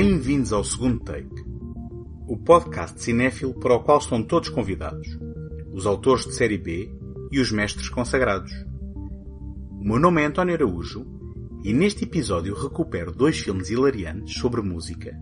Bem-vindos 0.00 0.52
ao 0.52 0.62
segundo 0.62 1.00
take, 1.00 1.44
o 2.28 2.36
podcast 2.36 3.02
cinéfilo 3.02 3.52
para 3.52 3.74
o 3.74 3.82
qual 3.82 3.98
estão 3.98 4.22
todos 4.22 4.48
convidados, 4.48 5.18
os 5.72 5.86
autores 5.86 6.24
de 6.24 6.34
série 6.34 6.56
B 6.56 6.88
e 7.32 7.40
os 7.40 7.50
mestres 7.50 7.88
consagrados. 7.88 8.52
O 9.72 9.82
meu 9.82 9.98
nome 9.98 10.22
é 10.22 10.26
António 10.26 10.54
Araújo 10.54 11.04
e 11.64 11.72
neste 11.72 12.04
episódio 12.04 12.54
recupero 12.54 13.10
dois 13.10 13.40
filmes 13.40 13.70
hilariantes 13.70 14.38
sobre 14.38 14.62
música 14.62 15.20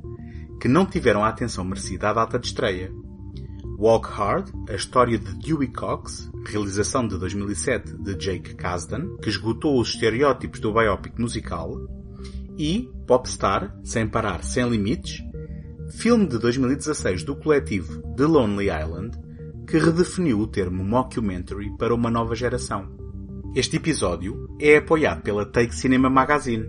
que 0.61 0.69
não 0.69 0.85
tiveram 0.85 1.25
a 1.25 1.31
atenção 1.31 1.65
merecida 1.65 2.11
à 2.11 2.13
data 2.13 2.39
de 2.39 2.49
estreia. 2.49 2.93
Walk 3.79 4.07
Hard, 4.11 4.51
a 4.69 4.75
história 4.75 5.19
de 5.19 5.39
Dewey 5.39 5.73
Cox, 5.73 6.31
realização 6.45 7.09
de 7.09 7.19
2007 7.19 7.97
de 7.97 8.15
Jake 8.15 8.55
Kasdan, 8.57 9.17
que 9.23 9.31
esgotou 9.31 9.81
os 9.81 9.95
estereótipos 9.95 10.61
do 10.61 10.71
biopic 10.71 11.19
musical, 11.19 11.75
e 12.57 12.89
Popstar, 13.07 13.77
Sem 13.85 14.09
Parar, 14.09 14.43
Sem 14.43 14.69
Limites, 14.69 15.23
filme 15.99 16.27
de 16.27 16.39
2016 16.39 17.23
do 17.23 17.37
coletivo 17.37 18.03
The 18.17 18.25
Lonely 18.25 18.69
Island, 18.71 19.19
que 19.67 19.79
redefiniu 19.79 20.41
o 20.41 20.47
termo 20.47 20.85
mockumentary 20.85 21.77
para 21.77 21.95
uma 21.95 22.11
nova 22.11 22.35
geração. 22.35 22.89
Este 23.55 23.77
episódio 23.77 24.49
é 24.61 24.77
apoiado 24.77 25.23
pela 25.23 25.47
Take 25.47 25.75
Cinema 25.75 26.11
Magazine. 26.11 26.67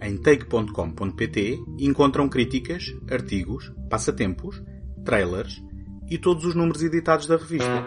Em 0.00 0.16
take.com.pt 0.16 1.58
encontram 1.78 2.28
críticas, 2.28 2.94
artigos, 3.10 3.72
passatempos, 3.88 4.62
trailers 5.04 5.62
e 6.10 6.18
todos 6.18 6.44
os 6.44 6.54
números 6.54 6.82
editados 6.82 7.26
da 7.26 7.36
revista. 7.36 7.86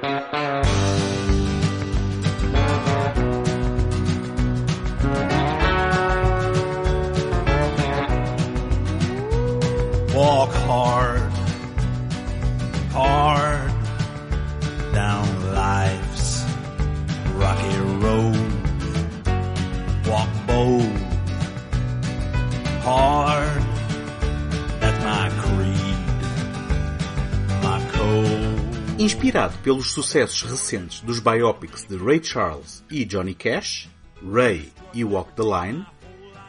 Pelos 29.68 29.92
sucessos 29.92 30.44
recentes 30.44 31.02
dos 31.02 31.20
biopics 31.20 31.84
de 31.84 31.98
Ray 31.98 32.24
Charles 32.24 32.86
e 32.90 33.04
Johnny 33.04 33.34
Cash, 33.34 33.90
Ray 34.26 34.72
e 34.94 35.04
Walk 35.04 35.34
the 35.34 35.44
Line, 35.44 35.86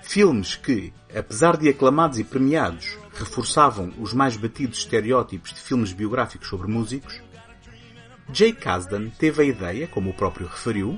filmes 0.02 0.55
que, 0.55 0.92
apesar 1.12 1.56
de 1.56 1.69
aclamados 1.69 2.20
e 2.20 2.22
premiados, 2.22 2.97
reforçavam 3.12 3.92
os 3.98 4.12
mais 4.12 4.36
batidos 4.36 4.78
estereótipos 4.78 5.52
de 5.52 5.58
filmes 5.58 5.92
biográficos 5.92 6.48
sobre 6.48 6.69
músicos, 6.69 7.20
Jay 8.33 8.52
Kasdan 8.52 9.08
teve 9.10 9.42
a 9.42 9.47
ideia, 9.47 9.88
como 9.88 10.10
o 10.10 10.14
próprio 10.14 10.47
referiu, 10.47 10.97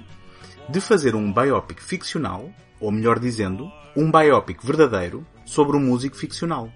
de 0.68 0.78
fazer 0.78 1.14
um 1.14 1.32
biopic 1.32 1.80
ficcional, 1.80 2.50
ou 2.78 2.92
melhor 2.92 3.18
dizendo, 3.18 3.72
um 3.96 4.12
biopic 4.12 4.62
verdadeiro 4.62 5.27
sobre 5.46 5.74
um 5.74 5.80
músico 5.80 6.18
ficcional. 6.18 6.70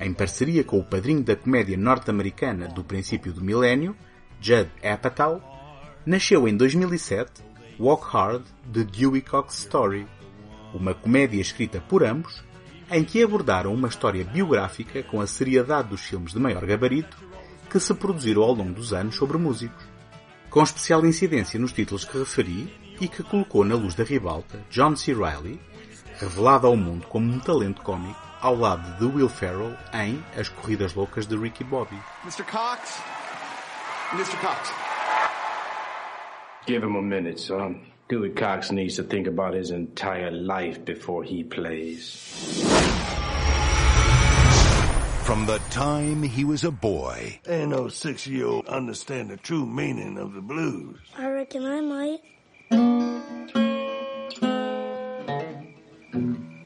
Em 0.00 0.14
parceria 0.14 0.64
com 0.64 0.78
o 0.78 0.84
padrinho 0.84 1.22
da 1.22 1.36
comédia 1.36 1.76
norte-americana 1.76 2.66
do 2.68 2.82
princípio 2.82 3.30
do 3.30 3.44
milénio, 3.44 3.94
Judd 4.42 4.68
Apatow, 4.82 5.40
nasceu 6.04 6.48
em 6.48 6.56
2007 6.56 7.30
Walk 7.78 8.04
Hard, 8.12 8.42
The 8.72 8.82
Dewey 8.82 9.22
Cox 9.22 9.60
Story, 9.60 10.04
uma 10.74 10.94
comédia 10.94 11.40
escrita 11.40 11.80
por 11.80 12.02
ambos, 12.02 12.42
em 12.90 13.04
que 13.04 13.22
abordaram 13.22 13.72
uma 13.72 13.86
história 13.86 14.24
biográfica 14.24 15.00
com 15.04 15.20
a 15.20 15.28
seriedade 15.28 15.90
dos 15.90 16.00
filmes 16.00 16.32
de 16.32 16.40
maior 16.40 16.66
gabarito 16.66 17.16
que 17.70 17.78
se 17.78 17.94
produziram 17.94 18.42
ao 18.42 18.52
longo 18.52 18.72
dos 18.72 18.92
anos 18.92 19.14
sobre 19.14 19.38
músicos. 19.38 19.84
Com 20.50 20.62
especial 20.62 21.06
incidência 21.06 21.58
nos 21.58 21.72
títulos 21.72 22.04
que 22.04 22.18
referi 22.18 22.96
e 23.00 23.06
que 23.06 23.22
colocou 23.22 23.64
na 23.64 23.76
luz 23.76 23.94
da 23.94 24.02
ribalta 24.02 24.60
John 24.70 24.96
C. 24.96 25.14
Reilly, 25.14 25.60
revelado 26.18 26.66
ao 26.66 26.76
mundo 26.76 27.06
como 27.06 27.32
um 27.32 27.38
talento 27.38 27.80
cómico 27.80 28.20
ao 28.40 28.56
lado 28.56 28.98
de 28.98 29.04
Will 29.04 29.28
Ferrell 29.28 29.76
em 29.94 30.22
As 30.36 30.48
Corridas 30.48 30.94
Loucas 30.94 31.28
de 31.28 31.36
Ricky 31.36 31.62
Bobby. 31.62 31.96
Mr. 32.24 32.42
Cox? 32.42 33.21
Mr. 34.12 34.38
Cox. 34.40 34.70
Give 36.66 36.82
him 36.82 36.96
a 36.96 37.02
minute, 37.02 37.40
son. 37.40 37.86
Dewey 38.08 38.30
Cox 38.30 38.70
needs 38.70 38.96
to 38.96 39.02
think 39.04 39.26
about 39.26 39.54
his 39.54 39.70
entire 39.70 40.30
life 40.30 40.84
before 40.84 41.24
he 41.24 41.42
plays. 41.42 42.62
From 45.24 45.46
the 45.46 45.58
time 45.70 46.22
he 46.22 46.44
was 46.44 46.62
a 46.64 46.70
boy 46.70 47.40
Ain't 47.48 47.70
no 47.70 47.88
six-year-old 47.88 48.66
understand 48.66 49.30
the 49.30 49.38
true 49.38 49.64
meaning 49.64 50.18
of 50.18 50.34
the 50.34 50.42
blues. 50.42 50.98
I 51.16 51.30
reckon 51.30 51.64
I 51.64 51.80
might. 51.80 52.20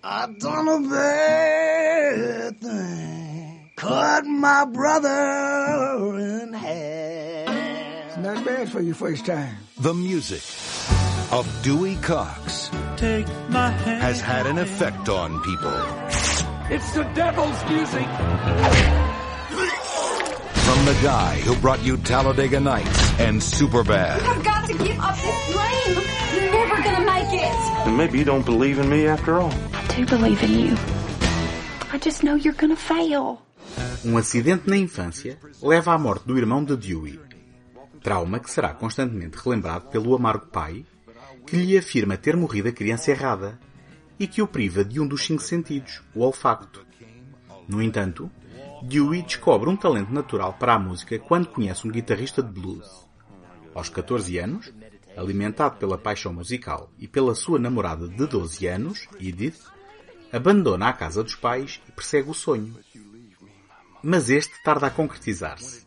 I 0.02 0.26
done 0.38 0.68
a 0.68 0.80
bad 0.88 2.60
thing. 2.60 3.70
Cut 3.76 4.24
my 4.24 4.64
brother 4.64 6.18
in 6.18 6.52
half. 6.52 7.25
Not 8.26 8.44
bad 8.44 8.68
for 8.68 8.80
your 8.80 8.96
first 8.96 9.24
time. 9.24 9.56
the 9.78 9.94
music 9.94 10.42
of 11.30 11.46
Dewey 11.62 11.94
Cox 12.02 12.70
Take 12.96 13.28
my 13.50 13.70
hand. 13.70 14.02
has 14.02 14.20
had 14.20 14.46
an 14.48 14.58
effect 14.58 15.08
on 15.08 15.40
people. 15.44 15.70
It's 16.68 16.90
the 16.90 17.04
devil's 17.14 17.60
music. 17.70 18.08
From 20.66 20.80
the 20.86 20.98
guy 21.04 21.38
who 21.46 21.54
brought 21.60 21.80
you 21.84 21.98
Talladega 21.98 22.58
Nights 22.58 23.20
and 23.20 23.40
Superbad 23.40 24.18
I've 24.20 24.42
got 24.42 24.66
to 24.66 24.74
give 24.76 24.98
up 24.98 25.14
this 25.22 25.40
dream. 25.52 25.94
You're 26.34 26.50
never 26.50 26.82
gonna 26.82 27.06
make 27.06 27.32
it. 27.32 27.86
And 27.86 27.96
maybe 27.96 28.18
you 28.18 28.24
don't 28.24 28.44
believe 28.44 28.80
in 28.80 28.88
me 28.88 29.06
after 29.06 29.38
all. 29.38 29.54
I 29.72 29.86
do 29.94 30.04
believe 30.04 30.42
in 30.42 30.52
you. 30.58 30.76
I 31.92 31.98
just 31.98 32.24
know 32.24 32.34
you're 32.34 32.58
gonna 32.58 32.74
fail. 32.74 33.40
Um 34.04 34.16
acidente 34.16 34.68
na 34.68 34.76
infância 34.76 35.38
leva 35.62 35.92
à 35.94 35.98
morte 35.98 36.26
do 36.26 36.36
irmão 36.36 36.64
de 36.64 36.76
Dewey. 36.76 37.25
Trauma 38.06 38.38
que 38.38 38.48
será 38.48 38.72
constantemente 38.72 39.36
relembrado 39.36 39.88
pelo 39.88 40.14
amargo 40.14 40.46
pai, 40.46 40.86
que 41.44 41.56
lhe 41.56 41.76
afirma 41.76 42.16
ter 42.16 42.36
morrido 42.36 42.68
a 42.68 42.72
criança 42.72 43.10
errada 43.10 43.58
e 44.16 44.28
que 44.28 44.40
o 44.40 44.46
priva 44.46 44.84
de 44.84 45.00
um 45.00 45.08
dos 45.08 45.26
cinco 45.26 45.42
sentidos, 45.42 46.04
o 46.14 46.20
olfacto. 46.20 46.86
No 47.66 47.82
entanto, 47.82 48.30
Dewey 48.80 49.22
descobre 49.22 49.68
um 49.68 49.76
talento 49.76 50.12
natural 50.12 50.52
para 50.52 50.74
a 50.74 50.78
música 50.78 51.18
quando 51.18 51.48
conhece 51.48 51.84
um 51.84 51.90
guitarrista 51.90 52.44
de 52.44 52.52
blues. 52.52 52.86
Aos 53.74 53.88
14 53.88 54.38
anos, 54.38 54.72
alimentado 55.16 55.76
pela 55.76 55.98
paixão 55.98 56.32
musical 56.32 56.88
e 57.00 57.08
pela 57.08 57.34
sua 57.34 57.58
namorada 57.58 58.06
de 58.06 58.24
12 58.24 58.68
anos, 58.68 59.08
Edith, 59.18 59.64
abandona 60.32 60.90
a 60.90 60.92
casa 60.92 61.24
dos 61.24 61.34
pais 61.34 61.82
e 61.88 61.90
persegue 61.90 62.30
o 62.30 62.34
sonho. 62.34 62.78
Mas 64.00 64.30
este 64.30 64.62
tarda 64.62 64.86
a 64.86 64.90
concretizar-se. 64.90 65.84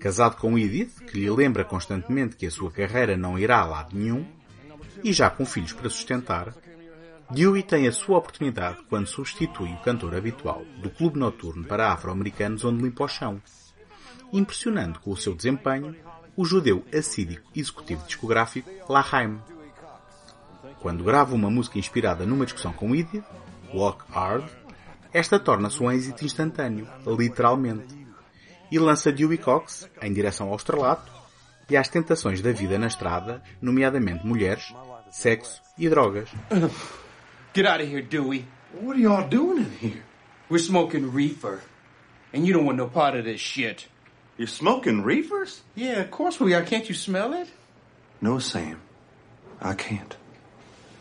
Casado 0.00 0.36
com 0.36 0.58
Edith, 0.58 1.00
que 1.06 1.18
lhe 1.18 1.30
lembra 1.30 1.64
constantemente 1.64 2.36
que 2.36 2.46
a 2.46 2.50
sua 2.50 2.70
carreira 2.70 3.16
não 3.16 3.38
irá 3.38 3.60
a 3.60 3.66
lado 3.66 3.96
nenhum, 3.96 4.26
e 5.02 5.12
já 5.12 5.28
com 5.30 5.44
filhos 5.44 5.72
para 5.72 5.90
sustentar, 5.90 6.54
Dewey 7.30 7.62
tem 7.62 7.88
a 7.88 7.92
sua 7.92 8.18
oportunidade 8.18 8.78
quando 8.88 9.08
substitui 9.08 9.72
o 9.72 9.78
cantor 9.78 10.14
habitual 10.14 10.64
do 10.80 10.88
clube 10.88 11.18
noturno 11.18 11.64
para 11.64 11.92
afro-americanos 11.92 12.64
onde 12.64 12.82
limpa 12.82 13.04
o 13.04 13.08
chão, 13.08 13.42
impressionando 14.32 15.00
com 15.00 15.10
o 15.10 15.16
seu 15.16 15.34
desempenho 15.34 15.94
o 16.36 16.44
judeu 16.44 16.84
assídico 16.96 17.50
executivo 17.54 18.06
discográfico 18.06 18.70
Lahaim. 18.88 19.40
Quando 20.80 21.02
grava 21.02 21.34
uma 21.34 21.50
música 21.50 21.78
inspirada 21.78 22.24
numa 22.24 22.44
discussão 22.44 22.72
com 22.72 22.94
Edith, 22.94 23.24
Walk 23.74 24.04
Hard, 24.12 24.44
esta 25.12 25.38
torna-se 25.38 25.82
um 25.82 25.90
êxito 25.90 26.24
instantâneo, 26.24 26.86
literalmente, 27.06 28.05
e 28.70 28.78
lança 28.78 29.12
Dewey 29.12 29.38
Cox 29.38 29.88
em 30.02 30.12
direção 30.12 30.48
ao 30.48 30.56
estrelato 30.56 31.12
e 31.68 31.76
às 31.76 31.88
tentações 31.88 32.40
da 32.40 32.52
vida 32.52 32.78
na 32.78 32.86
estrada, 32.86 33.42
nomeadamente 33.60 34.26
mulheres, 34.26 34.72
sexo 35.10 35.60
e 35.78 35.88
drogas. 35.88 36.28
Get 37.54 37.66
out 37.66 37.82
of 37.82 37.90
here, 37.90 38.02
Dewey. 38.02 38.46
What 38.74 38.98
are 38.98 39.00
y'all 39.00 39.28
doing 39.28 39.58
in 39.58 39.70
here? 39.80 40.02
We're 40.50 40.62
smoking 40.62 41.10
reefer. 41.10 41.60
And 42.32 42.46
you 42.46 42.52
don't 42.52 42.66
want 42.66 42.76
no 42.76 42.88
part 42.88 43.16
of 43.16 43.24
this 43.24 43.40
shit. 43.40 43.88
You're 44.36 44.46
smoking 44.46 45.02
reefers? 45.02 45.62
Yeah, 45.74 46.00
of 46.02 46.10
course 46.10 46.38
we 46.38 46.52
are. 46.54 46.62
Can't 46.62 46.86
you 46.88 46.94
smell 46.94 47.32
it? 47.32 47.48
No, 48.20 48.38
Sam. 48.38 48.80
I 49.60 49.74
can't. 49.74 50.14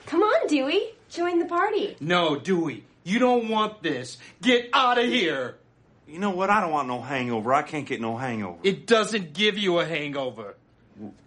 Come 0.05 0.21
on, 0.21 0.47
Dewey. 0.47 0.81
Join 1.09 1.39
the 1.39 1.45
party. 1.45 1.97
No, 1.99 2.37
Dewey. 2.37 2.85
You 3.03 3.19
don't 3.19 3.49
want 3.49 3.83
this. 3.83 4.17
Get 4.41 4.69
out 4.71 4.97
of 4.97 5.05
here. 5.05 5.57
You 6.07 6.19
know 6.19 6.29
what? 6.31 6.49
I 6.49 6.61
don't 6.61 6.71
want 6.71 6.87
no 6.87 7.01
hangover. 7.01 7.53
I 7.53 7.63
can't 7.63 7.85
get 7.85 7.99
no 7.99 8.15
hangover. 8.17 8.59
It 8.63 8.85
doesn't 8.85 9.33
give 9.33 9.57
you 9.57 9.79
a 9.79 9.85
hangover. 9.85 10.55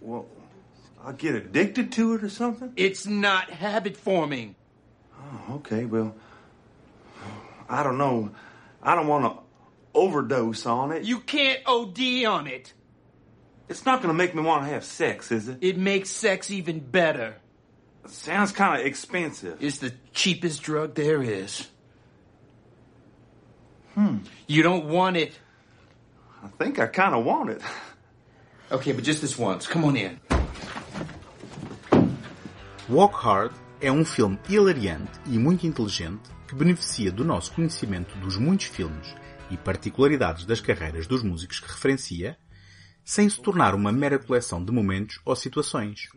well, 0.01 0.27
I'll 1.05 1.13
get 1.13 1.35
addicted 1.35 1.93
to 1.93 2.15
it 2.15 2.25
or 2.25 2.29
something? 2.29 2.73
It's 2.77 3.07
not 3.07 3.51
habit 3.51 3.97
forming. 3.97 4.55
Oh, 5.17 5.55
okay, 5.57 5.85
well, 5.85 6.15
I 7.69 7.83
don't 7.83 7.99
know. 7.99 8.31
I 8.83 8.95
don't 8.95 9.09
want 9.09 9.25
to 9.25 9.43
overdose 9.95 10.67
on 10.67 10.93
it. 10.93 11.05
You 11.05 11.21
can't 11.21 11.61
OD 11.67 12.25
on 12.27 12.47
it. 12.47 12.73
It's 13.69 13.85
not 13.85 14.01
going 14.01 14.09
to 14.09 14.15
make 14.15 14.35
me 14.35 14.43
want 14.43 14.65
to 14.65 14.71
have 14.71 14.85
sex, 14.85 15.31
is 15.31 15.49
it? 15.49 15.59
It 15.61 15.77
makes 15.77 16.09
sex 16.11 16.51
even 16.51 16.81
better. 16.81 17.37
Sounds 18.07 18.53
kind 18.53 18.81
of 18.81 18.87
expensive. 18.87 19.63
It's 19.63 19.79
the 19.79 19.93
cheapest 20.15 20.63
drug 20.63 20.95
there 20.95 21.23
is. 21.23 21.69
Hmm. 23.99 24.19
You 24.47 24.63
don't 24.63 24.87
want 24.87 25.17
it. 25.17 25.33
I 26.41 26.47
think 26.57 26.79
I 26.79 26.87
kind 26.87 27.15
of 27.15 27.25
want 27.25 27.51
it. 27.51 27.61
Okay, 28.71 28.93
but 28.93 29.03
just 29.03 29.23
this 29.23 29.39
once. 29.39 29.67
Come 29.67 29.87
on 29.87 29.97
in. 29.97 30.21
Walk 32.87 33.15
Hard 33.15 33.55
é 33.81 33.91
um 33.91 34.05
filme 34.05 34.39
hilariante 34.47 35.19
e 35.25 35.39
muito 35.39 35.67
inteligente 35.67 36.29
que 36.47 36.55
beneficia 36.55 37.11
do 37.11 37.25
nosso 37.25 37.51
conhecimento 37.55 38.15
dos 38.19 38.37
muitos 38.37 38.67
filmes 38.67 39.15
e 39.51 39.57
particularidades 39.57 40.45
das 40.45 40.61
carreiras 40.61 41.07
dos 41.07 41.23
músicos 41.23 41.61
que 41.61 41.73
referencia, 41.73 42.37
sem 43.03 43.27
se 43.27 43.41
tornar 43.41 43.75
uma 43.75 43.91
mera 43.91 44.19
coleção 44.19 44.63
de 44.63 44.71
momentos 44.71 45.19
ou 45.25 45.35
situações. 45.35 46.11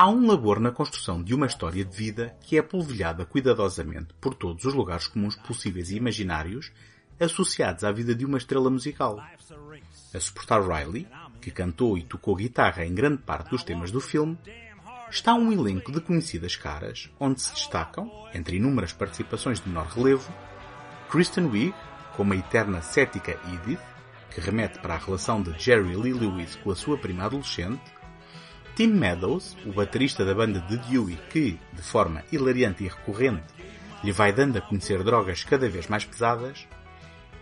Há 0.00 0.08
um 0.08 0.28
labor 0.28 0.60
na 0.60 0.70
construção 0.70 1.20
de 1.20 1.34
uma 1.34 1.48
história 1.48 1.84
de 1.84 1.96
vida 1.96 2.36
que 2.42 2.56
é 2.56 2.62
polvilhada 2.62 3.24
cuidadosamente 3.24 4.14
por 4.20 4.32
todos 4.32 4.64
os 4.64 4.72
lugares 4.72 5.08
comuns 5.08 5.34
possíveis 5.34 5.90
e 5.90 5.96
imaginários 5.96 6.70
associados 7.18 7.82
à 7.82 7.90
vida 7.90 8.14
de 8.14 8.24
uma 8.24 8.38
estrela 8.38 8.70
musical. 8.70 9.18
A 10.14 10.20
suportar 10.20 10.62
Riley, 10.62 11.08
que 11.40 11.50
cantou 11.50 11.98
e 11.98 12.04
tocou 12.04 12.36
guitarra 12.36 12.86
em 12.86 12.94
grande 12.94 13.22
parte 13.22 13.50
dos 13.50 13.64
temas 13.64 13.90
do 13.90 14.00
filme, 14.00 14.38
está 15.10 15.34
um 15.34 15.50
elenco 15.50 15.90
de 15.90 16.00
conhecidas 16.00 16.54
caras, 16.54 17.10
onde 17.18 17.40
se 17.40 17.52
destacam, 17.52 18.08
entre 18.32 18.58
inúmeras 18.58 18.92
participações 18.92 19.58
de 19.60 19.68
menor 19.68 19.88
relevo, 19.88 20.32
Kristen 21.10 21.46
Wiig, 21.46 21.74
como 22.16 22.34
a 22.34 22.36
eterna 22.36 22.82
cética 22.82 23.36
Edith, 23.52 23.80
que 24.30 24.40
remete 24.40 24.78
para 24.78 24.94
a 24.94 24.98
relação 24.98 25.42
de 25.42 25.58
Jerry 25.58 25.96
Lee 25.96 26.12
Lewis 26.12 26.54
com 26.54 26.70
a 26.70 26.76
sua 26.76 26.96
prima 26.96 27.24
adolescente, 27.24 27.97
Tim 28.78 28.92
Meadows, 28.92 29.56
o 29.66 29.72
baterista 29.72 30.24
da 30.24 30.32
banda 30.32 30.60
de 30.60 30.76
Dewey 30.76 31.18
que, 31.30 31.58
de 31.72 31.82
forma 31.82 32.22
hilariante 32.30 32.84
e 32.84 32.86
recorrente, 32.86 33.42
lhe 34.04 34.12
vai 34.12 34.32
dando 34.32 34.56
a 34.56 34.60
conhecer 34.60 35.02
drogas 35.02 35.42
cada 35.42 35.68
vez 35.68 35.88
mais 35.88 36.04
pesadas, 36.04 36.64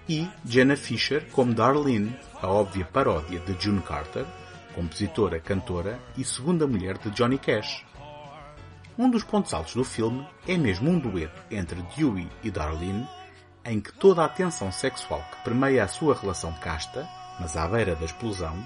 e 0.08 0.26
Jenna 0.46 0.78
Fisher 0.78 1.26
como 1.32 1.52
Darlene, 1.52 2.18
a 2.40 2.48
óbvia 2.48 2.86
paródia 2.86 3.38
de 3.40 3.54
June 3.62 3.82
Carter, 3.82 4.24
compositora, 4.74 5.38
cantora 5.38 6.00
e 6.16 6.24
segunda 6.24 6.66
mulher 6.66 6.96
de 6.96 7.10
Johnny 7.10 7.36
Cash. 7.36 7.84
Um 8.96 9.10
dos 9.10 9.22
pontos 9.22 9.52
altos 9.52 9.74
do 9.74 9.84
filme 9.84 10.26
é 10.48 10.56
mesmo 10.56 10.88
um 10.88 10.98
dueto 10.98 11.42
entre 11.50 11.82
Dewey 11.94 12.30
e 12.42 12.50
Darlene, 12.50 13.06
em 13.62 13.78
que 13.78 13.92
toda 13.92 14.24
a 14.24 14.28
tensão 14.30 14.72
sexual 14.72 15.22
que 15.30 15.44
permeia 15.44 15.84
a 15.84 15.88
sua 15.88 16.14
relação 16.14 16.54
casta, 16.62 17.06
mas 17.38 17.58
à 17.58 17.68
beira 17.68 17.94
da 17.94 18.06
explosão, 18.06 18.56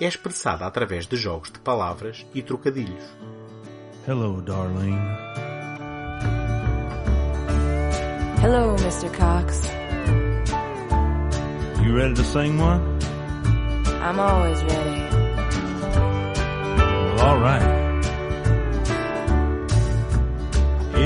é 0.00 0.06
expressada 0.06 0.66
através 0.66 1.06
de 1.06 1.16
jogos 1.16 1.50
de 1.50 1.58
palavras 1.58 2.26
e 2.34 2.42
trocadilhos. 2.42 3.04
Hello, 4.06 4.40
darling. 4.40 4.98
Hello, 8.42 8.74
Mr. 8.76 9.08
Cox. 9.16 9.62
You 11.82 11.96
ready 11.96 12.14
to 12.14 12.24
sing 12.24 12.58
one? 12.58 12.82
I'm 14.02 14.20
always 14.20 14.62
ready. 14.62 15.00
Well, 17.14 17.20
all 17.20 17.40
right. 17.40 17.84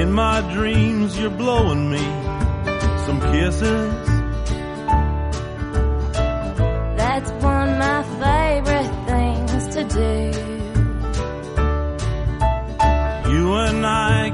In 0.00 0.12
my 0.12 0.40
dreams, 0.52 1.16
you're 1.18 1.30
blowing 1.30 1.90
me 1.90 2.04
some 3.06 3.20
kisses. 3.32 4.07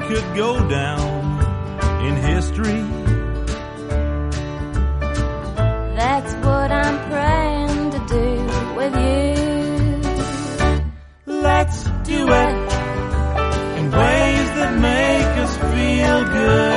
Could 0.09 0.37
go 0.37 0.69
down 0.69 1.41
in 2.07 2.15
history. 2.17 2.83
That's 5.97 6.33
what 6.45 6.71
I'm 6.71 6.99
praying 7.11 7.91
to 7.93 7.99
do 8.17 8.27
with 8.77 8.95
you. 9.07 9.35
Let's 11.27 11.85
do 12.13 12.29
it 12.43 12.57
in 13.79 13.85
ways 13.91 14.49
that 14.59 14.73
make 14.79 15.33
us 15.45 15.57
feel 15.57 16.25
good. 16.25 16.74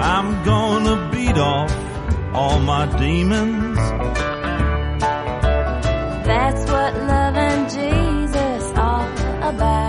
I'm 0.00 0.44
gonna 0.44 1.10
beat 1.10 1.36
off 1.36 1.72
all 2.32 2.60
my 2.60 2.86
demons. 2.98 3.76
That's 6.24 6.64
what 6.70 6.94
loving 6.94 7.66
Jesus 7.68 8.72
all 8.76 9.08
about. 9.42 9.88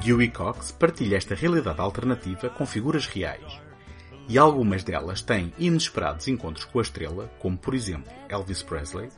Dewey 0.00 0.30
Cox 0.30 0.72
partilha 0.72 1.16
esta 1.16 1.36
realidade 1.36 1.80
alternativa 1.80 2.48
com 2.50 2.66
figuras 2.66 3.06
reais. 3.06 3.60
E 4.28 4.36
algumas 4.36 4.82
delas 4.82 5.22
têm 5.22 5.52
inesperados 5.56 6.26
encontros 6.26 6.64
com 6.64 6.80
a 6.80 6.82
estrela, 6.82 7.30
como 7.38 7.56
por 7.56 7.72
exemplo 7.72 8.12
Elvis 8.28 8.64
Presley, 8.64 9.10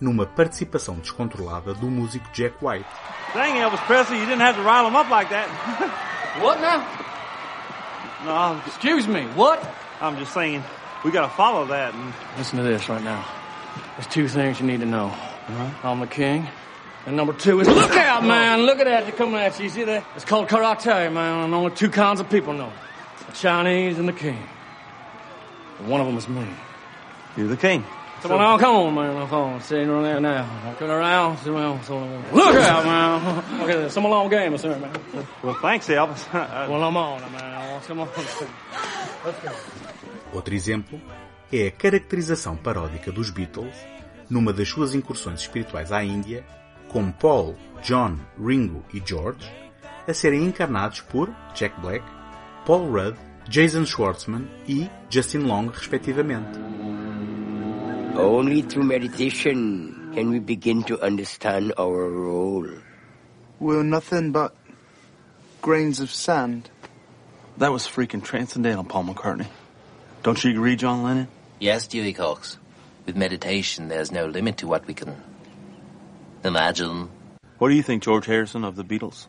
numa 0.00 0.24
participação 0.24 0.94
descontrolada 0.94 1.74
do 1.74 1.90
músico 1.90 2.26
Jack 2.32 2.56
White. 2.64 2.88
Dang, 3.34 3.58
Elvis 3.58 3.80
Presley, 3.80 4.18
you 4.18 4.26
didn't 4.26 4.40
have 4.40 4.56
to 4.56 4.62
rile 4.62 4.88
him 4.88 4.96
up 4.96 5.10
like 5.10 5.28
that. 5.28 5.46
What 6.40 6.58
now? 6.62 7.09
No, 8.24 8.34
I'm 8.34 8.56
just, 8.62 8.76
Excuse 8.76 9.08
me, 9.08 9.22
what? 9.34 9.62
I'm 10.00 10.18
just 10.18 10.32
saying, 10.32 10.62
we 11.04 11.10
gotta 11.10 11.32
follow 11.34 11.66
that. 11.66 11.94
And 11.94 12.14
Listen 12.36 12.58
to 12.58 12.64
this 12.64 12.88
right 12.88 13.02
now. 13.02 13.26
There's 13.96 14.06
two 14.06 14.28
things 14.28 14.60
you 14.60 14.66
need 14.66 14.80
to 14.80 14.86
know. 14.86 15.06
Uh-huh. 15.06 15.88
I'm 15.88 16.00
the 16.00 16.06
king. 16.06 16.46
And 17.06 17.16
number 17.16 17.32
two 17.32 17.60
is 17.60 17.68
look 17.68 17.92
out, 17.92 18.24
man! 18.24 18.62
Look 18.62 18.78
at 18.78 18.84
that! 18.84 19.04
They're 19.04 19.12
coming 19.12 19.36
at 19.36 19.58
you. 19.58 19.64
You 19.64 19.70
see 19.70 19.84
that? 19.84 20.04
It's 20.16 20.24
called 20.24 20.48
karate, 20.48 21.10
man. 21.12 21.44
And 21.44 21.54
only 21.54 21.74
two 21.74 21.88
kinds 21.88 22.20
of 22.20 22.28
people 22.28 22.52
know: 22.52 22.70
the 23.26 23.32
Chinese 23.32 23.98
and 23.98 24.06
the 24.06 24.12
king. 24.12 24.38
And 25.78 25.88
one 25.88 26.00
of 26.00 26.06
them 26.06 26.18
is 26.18 26.28
me. 26.28 26.46
you're 27.36 27.48
the 27.48 27.56
king. 27.56 27.84
Come 28.22 28.32
on, 28.32 28.58
come 28.58 28.76
on, 28.76 28.94
man. 28.94 29.28
Come 29.28 29.40
on, 29.40 29.60
sitting 29.60 29.88
around 29.88 30.02
there 30.04 30.20
now. 30.20 30.74
Turn 30.78 30.90
around, 30.90 31.38
sit 31.38 31.48
around. 31.48 31.80
Look 32.32 32.54
out, 32.56 32.84
man! 32.84 33.66
This. 33.66 33.92
Some 33.94 34.08
long 34.08 34.28
game, 34.28 34.56
sir, 34.58 34.76
man. 34.78 34.92
Well, 35.42 35.54
thanks, 35.60 35.88
Elvis. 35.88 36.26
Well, 36.68 36.84
I'm 36.84 36.96
on, 36.96 37.20
man. 37.32 37.80
Come 37.86 38.00
on. 38.00 38.08
Let's 39.24 39.40
go. 39.42 39.50
Outro 40.32 40.54
exemplo 40.54 41.00
é 41.52 41.66
a 41.66 41.70
caracterização 41.70 42.56
paródica 42.56 43.10
dos 43.10 43.30
Beatles 43.30 43.74
numa 44.28 44.52
das 44.52 44.68
suas 44.68 44.94
incursões 44.94 45.40
espirituais 45.40 45.90
à 45.90 46.04
Índia, 46.04 46.44
com 46.88 47.10
Paul, 47.10 47.56
John, 47.82 48.16
Ringo 48.38 48.84
e 48.94 49.02
George 49.04 49.50
a 50.06 50.14
serem 50.14 50.44
encarnados 50.44 51.00
por 51.00 51.28
Jack 51.54 51.80
Black, 51.80 52.04
Paul 52.64 52.90
Rudd, 52.90 53.16
Jason 53.48 53.84
Schwartzman 53.84 54.48
e 54.68 54.88
Justin 55.08 55.38
Long, 55.38 55.68
respectivamente. 55.68 56.58
Only 58.20 58.60
through 58.62 58.84
meditation 58.84 60.12
can 60.14 60.30
we 60.30 60.40
begin 60.40 60.82
to 60.84 61.00
understand 61.00 61.72
our 61.78 62.08
role. 62.08 62.68
We're 63.58 63.82
nothing 63.82 64.32
but 64.32 64.54
grains 65.62 66.00
of 66.00 66.10
sand. 66.10 66.68
That 67.56 67.72
was 67.72 67.86
freaking 67.86 68.22
transcendental, 68.22 68.84
Paul 68.84 69.04
McCartney. 69.04 69.48
Don't 70.22 70.42
you 70.44 70.50
agree, 70.50 70.76
John 70.76 71.02
Lennon? 71.02 71.28
Yes, 71.58 71.86
Dewey 71.86 72.12
Cox. 72.12 72.58
With 73.06 73.16
meditation, 73.16 73.88
there's 73.88 74.12
no 74.12 74.26
limit 74.26 74.58
to 74.58 74.66
what 74.66 74.86
we 74.86 74.92
can 74.92 75.16
imagine. 76.44 77.08
What 77.58 77.70
do 77.70 77.74
you 77.74 77.82
think, 77.82 78.02
George 78.02 78.26
Harrison, 78.26 78.64
of 78.64 78.76
the 78.76 78.84
Beatles? 78.84 79.26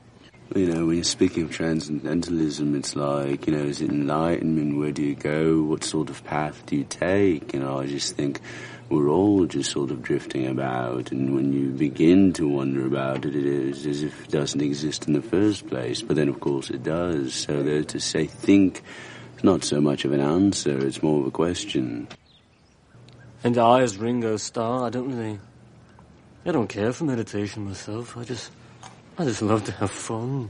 You 0.53 0.67
know, 0.67 0.85
when 0.87 0.95
you're 0.95 1.05
speaking 1.05 1.43
of 1.43 1.51
transcendentalism, 1.51 2.75
it's 2.75 2.93
like, 2.93 3.47
you 3.47 3.55
know, 3.55 3.63
is 3.63 3.79
it 3.79 3.89
enlightenment? 3.89 4.77
Where 4.77 4.91
do 4.91 5.01
you 5.01 5.15
go? 5.15 5.61
What 5.61 5.85
sort 5.85 6.09
of 6.09 6.25
path 6.25 6.65
do 6.65 6.75
you 6.75 6.83
take? 6.83 7.53
You 7.53 7.61
know, 7.61 7.79
I 7.79 7.87
just 7.87 8.17
think 8.17 8.41
we're 8.91 9.09
all 9.09 9.45
just 9.45 9.71
sort 9.71 9.89
of 9.89 10.03
drifting 10.03 10.47
about, 10.47 11.11
and 11.11 11.33
when 11.33 11.53
you 11.53 11.69
begin 11.69 12.33
to 12.33 12.47
wonder 12.47 12.85
about 12.85 13.25
it, 13.25 13.35
it 13.35 13.45
is 13.45 13.85
as 13.85 14.03
if 14.03 14.25
it 14.25 14.31
doesn't 14.31 14.61
exist 14.61 15.07
in 15.07 15.13
the 15.13 15.21
first 15.21 15.67
place. 15.67 16.01
But 16.01 16.17
then, 16.17 16.29
of 16.29 16.39
course, 16.39 16.69
it 16.69 16.83
does. 16.83 17.33
So 17.33 17.63
there 17.63 17.83
to 17.83 17.99
say 17.99 18.25
think 18.25 18.83
is 19.37 19.43
not 19.43 19.63
so 19.63 19.81
much 19.81 20.05
of 20.05 20.11
an 20.11 20.21
answer; 20.21 20.77
it's 20.85 21.01
more 21.01 21.21
of 21.21 21.27
a 21.27 21.31
question. 21.31 22.07
And 23.43 23.57
I, 23.57 23.81
as 23.81 23.97
Ringo 23.97 24.37
Starr, 24.37 24.85
I 24.85 24.89
don't 24.89 25.09
really 25.09 25.39
I 26.43 26.51
don't 26.51 26.67
care 26.67 26.91
for 26.91 27.03
meditation 27.03 27.65
myself. 27.65 28.17
I 28.17 28.23
just, 28.23 28.51
I 29.15 29.25
just 29.25 29.43
love 29.43 29.63
to 29.65 29.71
have 29.73 29.91
fun, 29.91 30.49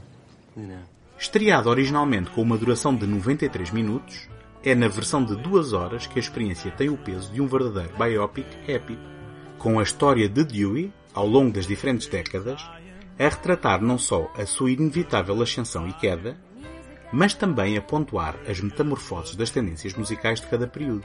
you 0.56 0.66
know. 0.66 0.82
Estreado 1.18 1.68
originalmente 1.68 2.30
com 2.30 2.42
uma 2.42 2.56
duração 2.56 2.96
de 2.96 3.06
93 3.06 3.70
minutos, 3.70 4.26
é 4.64 4.74
na 4.74 4.88
versão 4.88 5.24
de 5.24 5.34
duas 5.36 5.72
horas 5.72 6.06
que 6.06 6.18
a 6.18 6.22
experiência 6.22 6.70
tem 6.70 6.88
o 6.88 6.96
peso 6.96 7.32
de 7.32 7.40
um 7.40 7.46
verdadeiro 7.46 7.96
biopic 7.96 8.46
épico, 8.68 9.02
com 9.58 9.78
a 9.78 9.82
história 9.82 10.28
de 10.28 10.44
Dewey, 10.44 10.92
ao 11.12 11.26
longo 11.26 11.52
das 11.52 11.66
diferentes 11.66 12.06
décadas, 12.06 12.64
a 13.18 13.24
retratar 13.24 13.82
não 13.82 13.98
só 13.98 14.32
a 14.36 14.46
sua 14.46 14.70
inevitável 14.70 15.40
ascensão 15.42 15.86
e 15.88 15.92
queda, 15.92 16.36
mas 17.12 17.34
também 17.34 17.76
a 17.76 17.82
pontuar 17.82 18.36
as 18.48 18.60
metamorfoses 18.60 19.36
das 19.36 19.50
tendências 19.50 19.94
musicais 19.94 20.40
de 20.40 20.46
cada 20.46 20.66
período. 20.66 21.04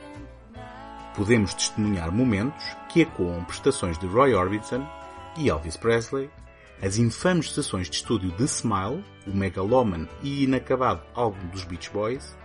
Podemos 1.16 1.54
testemunhar 1.54 2.12
momentos 2.12 2.64
que 2.90 3.02
ecoam 3.02 3.44
prestações 3.44 3.98
de 3.98 4.06
Roy 4.06 4.34
Orbison 4.34 4.88
e 5.36 5.50
Elvis 5.50 5.76
Presley, 5.76 6.30
as 6.82 6.98
infames 6.98 7.52
sessões 7.54 7.90
de 7.90 7.96
estúdio 7.96 8.32
de 8.32 8.44
Smile, 8.44 9.04
o 9.26 9.36
megaloman 9.36 10.08
e 10.22 10.44
inacabado 10.44 11.02
álbum 11.16 11.46
dos 11.48 11.64
Beach 11.64 11.90
Boys, 11.90 12.38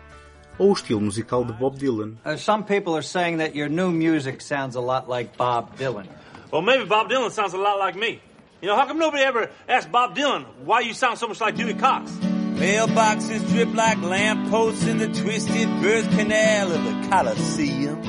ou 0.63 0.71
o 0.71 0.73
estilo 0.73 1.01
musical 1.01 1.45
de 1.45 1.53
Bob 1.53 1.77
Dylan. 1.77 2.17
Uh, 2.25 2.37
some 2.37 2.63
people 2.63 2.95
are 2.95 3.03
saying 3.03 3.39
that 3.39 3.55
your 3.55 3.69
new 3.69 3.91
music 3.91 4.41
sounds 4.41 4.77
a 4.77 4.81
lot 4.81 5.09
like 5.09 5.37
Bob 5.37 5.77
Dylan. 5.77 6.07
Well, 6.53 6.63
maybe 6.63 6.85
Bob 6.85 7.09
Dylan 7.09 7.31
sounds 7.33 7.53
a 7.55 7.59
lot 7.59 7.79
like 7.79 7.97
me. 7.99 8.21
You 8.61 8.69
know, 8.69 8.77
how 8.77 8.87
come 8.87 8.99
nobody 8.99 9.25
ever 9.25 9.51
asked 9.69 9.91
Bob 9.91 10.15
Dylan 10.15 10.45
why 10.65 10.81
you 10.81 10.95
sound 10.95 11.19
so 11.19 11.27
much 11.27 11.41
like 11.41 11.57
Dewey 11.57 11.75
Cox? 11.75 12.11
Mailboxes 12.13 13.49
drip 13.49 13.75
like 13.75 14.01
lampposts 14.03 14.87
in 14.87 14.99
the 14.99 15.09
twisted 15.09 15.69
birth 15.83 16.09
canal 16.11 16.71
of 16.71 16.85
the 16.85 17.09
Coliseum. 17.09 18.01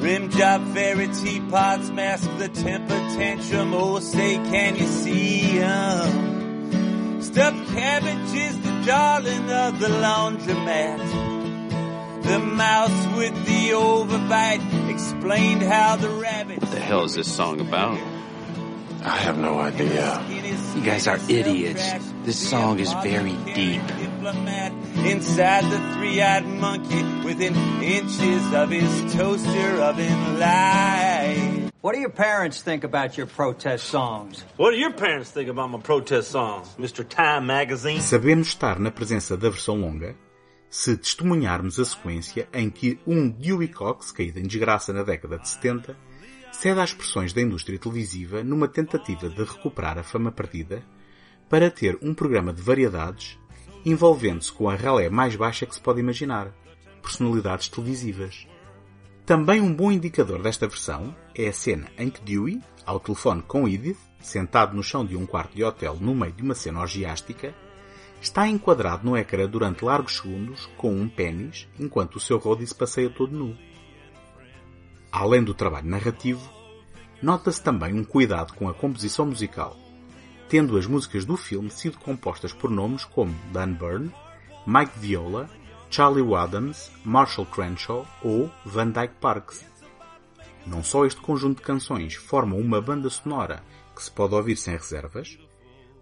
Rim 0.00 0.30
job 0.30 0.72
fairy 0.72 1.08
teapots 1.08 1.90
mask 1.90 2.30
the 2.38 2.48
temper 2.48 2.98
tantrum. 3.16 3.74
Oh, 3.74 3.98
say, 3.98 4.36
can 4.36 4.76
you 4.76 4.86
see 4.86 5.58
'em? 5.58 6.29
Stuffed 7.32 7.68
cabbage 7.68 8.34
is 8.34 8.60
the 8.60 8.82
darling 8.84 9.48
of 9.52 9.78
the 9.78 9.86
laundromat. 9.86 10.98
The 12.24 12.40
mouse 12.40 13.06
with 13.16 13.46
the 13.46 13.70
overbite 13.70 14.90
explained 14.90 15.62
how 15.62 15.94
the 15.94 16.08
rabbit. 16.08 16.60
What 16.60 16.72
the 16.72 16.80
hell 16.80 17.04
is 17.04 17.14
this 17.14 17.32
song 17.32 17.60
about? 17.60 18.00
I 19.04 19.16
have 19.16 19.38
no 19.38 19.60
idea. 19.60 20.20
You 20.74 20.82
guys 20.82 21.06
are 21.06 21.20
idiots. 21.28 22.12
This 22.24 22.50
song 22.50 22.80
is 22.80 22.92
very 22.94 23.36
deep. 23.54 23.80
Diplomat 23.86 24.72
inside 25.06 25.70
the 25.70 25.78
three-eyed 25.94 26.46
monkey 26.46 27.04
within 27.24 27.54
inches 27.80 28.52
of 28.52 28.70
his 28.70 29.14
toaster 29.14 29.80
oven 29.80 30.40
light. 30.40 31.49
What 31.82 31.94
do 31.94 32.00
your 32.02 32.12
parents 32.12 32.60
think 32.62 32.84
about 32.84 33.16
your 33.16 33.26
protest 33.26 33.86
songs? 33.86 34.44
What 34.58 34.72
do 34.72 34.76
your 34.76 34.92
parents 34.92 35.30
think 35.30 35.48
about 35.48 35.70
my 35.70 35.78
protest 35.78 36.30
songs, 36.30 36.76
Mr. 36.78 37.08
Time 37.08 37.46
Magazine? 37.46 38.02
Sabemos 38.02 38.48
estar 38.48 38.78
na 38.78 38.90
presença 38.90 39.34
da 39.34 39.48
versão 39.48 39.80
longa 39.80 40.14
se 40.68 40.94
testemunharmos 40.94 41.80
a 41.80 41.84
sequência 41.86 42.46
em 42.52 42.68
que 42.68 43.00
um 43.06 43.30
Dewey 43.30 43.68
Cox, 43.68 44.12
caído 44.12 44.38
em 44.38 44.42
desgraça 44.42 44.92
na 44.92 45.02
década 45.02 45.38
de 45.38 45.48
70, 45.48 45.96
cede 46.52 46.80
às 46.80 46.92
pressões 46.92 47.32
da 47.32 47.40
indústria 47.40 47.78
televisiva 47.78 48.44
numa 48.44 48.68
tentativa 48.68 49.30
de 49.30 49.42
recuperar 49.42 49.96
a 49.96 50.02
fama 50.02 50.30
perdida 50.30 50.84
para 51.48 51.70
ter 51.70 51.98
um 52.02 52.12
programa 52.12 52.52
de 52.52 52.60
variedades 52.60 53.38
envolvendo-se 53.86 54.52
com 54.52 54.68
a 54.68 54.74
ralé 54.74 55.08
mais 55.08 55.34
baixa 55.34 55.64
que 55.64 55.74
se 55.74 55.80
pode 55.80 56.00
imaginar, 56.00 56.54
personalidades 57.00 57.68
televisivas. 57.68 58.46
Também 59.30 59.60
um 59.60 59.72
bom 59.72 59.92
indicador 59.92 60.42
desta 60.42 60.66
versão 60.66 61.14
é 61.36 61.46
a 61.46 61.52
cena 61.52 61.86
em 61.96 62.10
que 62.10 62.20
Dewey, 62.20 62.60
ao 62.84 62.98
telefone 62.98 63.42
com 63.42 63.68
Edith, 63.68 63.96
sentado 64.18 64.74
no 64.74 64.82
chão 64.82 65.06
de 65.06 65.16
um 65.16 65.24
quarto 65.24 65.54
de 65.54 65.62
hotel 65.62 65.96
no 66.00 66.16
meio 66.16 66.32
de 66.32 66.42
uma 66.42 66.52
cena 66.52 66.80
orgiástica, 66.80 67.54
está 68.20 68.48
enquadrado 68.48 69.08
no 69.08 69.16
ecrã 69.16 69.48
durante 69.48 69.84
largos 69.84 70.16
segundos 70.16 70.68
com 70.76 70.92
um 70.92 71.08
pênis 71.08 71.68
enquanto 71.78 72.16
o 72.16 72.20
seu 72.20 72.38
roadie 72.38 72.66
se 72.66 72.74
passeia 72.74 73.08
todo 73.08 73.30
nu. 73.30 73.56
Além 75.12 75.44
do 75.44 75.54
trabalho 75.54 75.86
narrativo, 75.86 76.50
nota-se 77.22 77.62
também 77.62 77.94
um 77.94 78.02
cuidado 78.02 78.52
com 78.54 78.68
a 78.68 78.74
composição 78.74 79.26
musical, 79.26 79.76
tendo 80.48 80.76
as 80.76 80.88
músicas 80.88 81.24
do 81.24 81.36
filme 81.36 81.70
sido 81.70 81.98
compostas 81.98 82.52
por 82.52 82.68
nomes 82.68 83.04
como 83.04 83.32
Dan 83.52 83.74
Byrne, 83.74 84.12
Mike 84.66 84.98
Viola, 84.98 85.48
Charlie 85.90 86.22
Wadhams, 86.22 86.88
Marshall 87.04 87.46
Crenshaw 87.46 88.06
ou 88.22 88.48
Van 88.64 88.90
Dyke 88.90 89.14
Parks. 89.20 89.66
Não 90.64 90.84
só 90.84 91.04
este 91.04 91.20
conjunto 91.20 91.56
de 91.56 91.64
canções 91.64 92.14
formam 92.14 92.60
uma 92.60 92.80
banda 92.80 93.10
sonora 93.10 93.60
que 93.94 94.00
se 94.00 94.10
pode 94.10 94.34
ouvir 94.36 94.56
sem 94.56 94.74
reservas, 94.74 95.36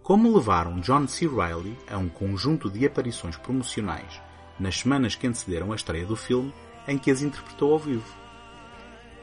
como 0.03 0.35
levaram 0.37 0.79
John 0.81 1.09
C. 1.09 1.27
Reilly 1.27 1.75
a 1.91 1.97
um 1.97 2.09
conjunto 2.09 2.71
de 2.71 2.85
aparições 2.85 3.37
promocionais 3.39 4.21
nas 4.61 4.81
semanas 4.81 5.15
que 5.15 5.27
antecederam 5.27 5.73
a 5.73 5.77
estreia 5.77 6.05
do 6.05 6.17
filme 6.17 6.53
em 6.87 6.99
que 6.99 7.11
as 7.11 7.23
interpretou 7.23 7.73
ao 7.73 7.79
vivo. 7.79 8.15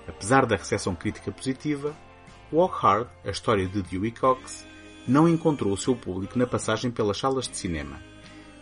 Apesar 0.07 0.47
da 0.47 0.55
recepção 0.55 0.95
crítica 0.95 1.31
positiva, 1.31 1.95
Walk 2.51 2.75
Hard, 2.81 3.07
a 3.23 3.29
história 3.29 3.67
de 3.67 3.83
Dewey 3.83 4.11
Cox, 4.11 4.65
não 5.07 5.29
encontrou 5.29 5.71
o 5.73 5.77
seu 5.77 5.95
público 5.95 6.39
na 6.39 6.47
passagem 6.47 6.89
pelas 6.89 7.19
salas 7.19 7.47
de 7.47 7.55
cinema, 7.55 7.99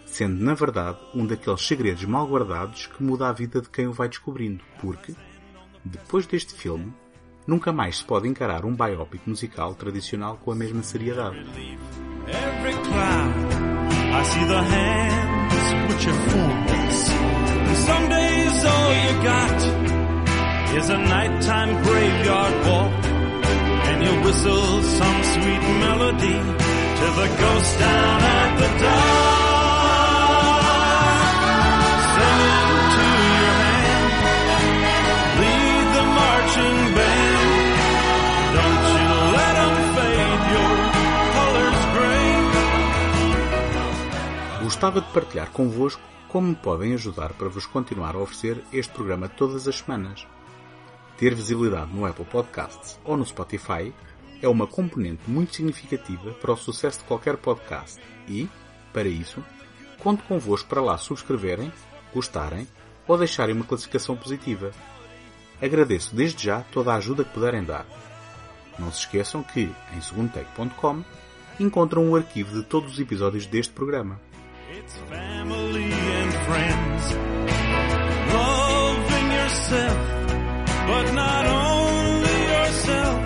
sendo 0.06 0.44
na 0.44 0.54
verdade 0.54 0.98
um 1.14 1.26
daqueles 1.26 1.66
segredos 1.66 2.06
mal 2.06 2.28
guardados 2.28 2.88
que 2.88 3.04
muda 3.04 3.28
a 3.28 3.34
vida 3.34 3.62
de 3.62 3.70
quem 3.70 3.88
o 3.88 3.94
vai 3.94 4.08
descobrindo, 4.08 4.64
porque, 4.80 5.14
depois 5.84 6.26
deste 6.26 6.54
filme, 6.54 6.94
nunca 7.48 7.72
mais 7.72 7.98
se 7.98 8.06
pode 8.06 8.28
encarar 8.28 8.66
um 8.66 8.76
biopic 8.76 9.22
musical 9.28 9.74
tradicional 9.76 10.38
com 10.38 10.52
a 10.52 10.56
mesma 10.56 10.84
seriedade. 10.84 11.44
Some 24.34 25.24
sweet 25.24 25.62
melody 25.80 26.34
to 26.34 27.06
the 27.20 27.28
ghost 27.40 27.80
down 27.80 28.22
at 28.22 28.60
the 28.60 28.84
dock. 28.84 29.23
Gostava 44.84 45.00
de 45.00 45.14
partilhar 45.14 45.50
convosco 45.52 46.02
como 46.28 46.50
me 46.50 46.56
podem 46.56 46.94
ajudar 46.94 47.32
para 47.32 47.48
vos 47.48 47.66
continuar 47.66 48.16
a 48.16 48.20
oferecer 48.20 48.62
este 48.74 48.92
programa 48.92 49.30
todas 49.30 49.66
as 49.66 49.78
semanas. 49.78 50.28
Ter 51.18 51.34
visibilidade 51.34 51.94
no 51.94 52.06
Apple 52.06 52.26
Podcasts 52.26 53.00
ou 53.06 53.16
no 53.16 53.26
Spotify 53.26 53.94
é 54.42 54.48
uma 54.50 54.68
componente 54.68 55.22
muito 55.26 55.56
significativa 55.56 56.32
para 56.32 56.52
o 56.52 56.58
sucesso 56.58 57.00
de 57.00 57.06
qualquer 57.06 57.38
podcast 57.38 57.98
e, 58.28 58.50
para 58.92 59.08
isso, 59.08 59.42
conto 60.00 60.22
convosco 60.26 60.68
para 60.68 60.82
lá 60.82 60.98
subscreverem, 60.98 61.72
gostarem 62.14 62.68
ou 63.08 63.18
deixarem 63.18 63.56
uma 63.56 63.64
classificação 63.64 64.18
positiva. 64.18 64.72
Agradeço 65.62 66.14
desde 66.14 66.44
já 66.44 66.60
toda 66.74 66.92
a 66.92 66.98
ajuda 66.98 67.24
que 67.24 67.34
puderem 67.34 67.64
dar. 67.64 67.86
Não 68.78 68.92
se 68.92 69.00
esqueçam 69.00 69.44
que, 69.44 69.74
em 69.96 70.02
segundotake.com, 70.02 71.06
encontram 71.58 72.10
o 72.10 72.18
arquivo 72.18 72.60
de 72.60 72.64
todos 72.64 72.92
os 72.92 73.00
episódios 73.00 73.46
deste 73.46 73.72
programa. 73.72 74.20
It's 74.76 74.96
family 75.08 75.92
and 75.92 76.34
friends. 76.48 77.04
Loving 78.34 79.28
yourself, 79.40 80.02
but 80.90 81.06
not 81.14 81.46
only 81.46 82.38
yourself. 82.54 83.22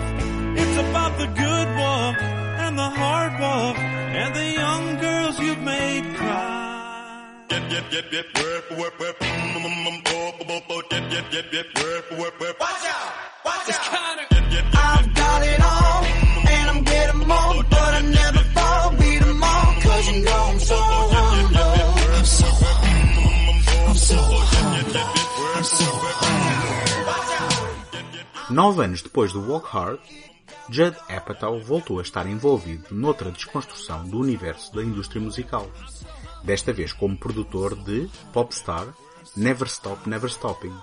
It's 0.60 0.76
about 0.86 1.12
the 1.18 1.26
good 1.44 1.68
walk 1.82 2.16
and 2.64 2.78
the 2.78 2.90
hard 3.00 3.32
walk 3.40 3.78
and 3.78 4.34
the 4.34 4.48
young 4.62 4.84
girls 5.00 5.40
you've 5.40 5.62
made 5.62 6.04
cry. 6.16 7.24
Watch 12.60 12.84
out! 12.94 13.12
Watch 13.46 13.70
out! 13.72 13.88
I've 14.74 15.14
got 15.14 15.42
it 15.52 15.60
all, 15.62 16.04
and 16.56 16.70
I'm 16.72 16.82
getting 16.84 17.20
more, 17.26 17.62
but 17.70 17.94
I 17.94 18.02
never 18.20 18.42
fall, 18.54 18.90
beat 19.00 19.22
'em 19.22 19.42
all, 19.42 19.72
cause 19.80 20.04
you 20.10 20.24
know 20.24 20.42
I'm 20.52 20.58
so 20.60 20.97
Nove 28.50 28.84
anos 28.84 29.02
depois 29.02 29.32
do 29.32 29.40
Walk 29.50 29.68
Hard, 29.70 30.00
Judd 30.70 30.96
Apatow 31.08 31.60
voltou 31.62 31.98
a 31.98 32.02
estar 32.02 32.26
envolvido 32.26 32.94
noutra 32.94 33.30
desconstrução 33.30 34.04
do 34.08 34.18
universo 34.18 34.74
da 34.74 34.82
indústria 34.82 35.20
musical, 35.20 35.70
desta 36.42 36.72
vez 36.72 36.92
como 36.92 37.18
produtor 37.18 37.74
de 37.74 38.08
Popstar 38.32 38.86
Never 39.36 39.68
Stop 39.68 40.08
Never 40.08 40.30
Stopping. 40.30 40.74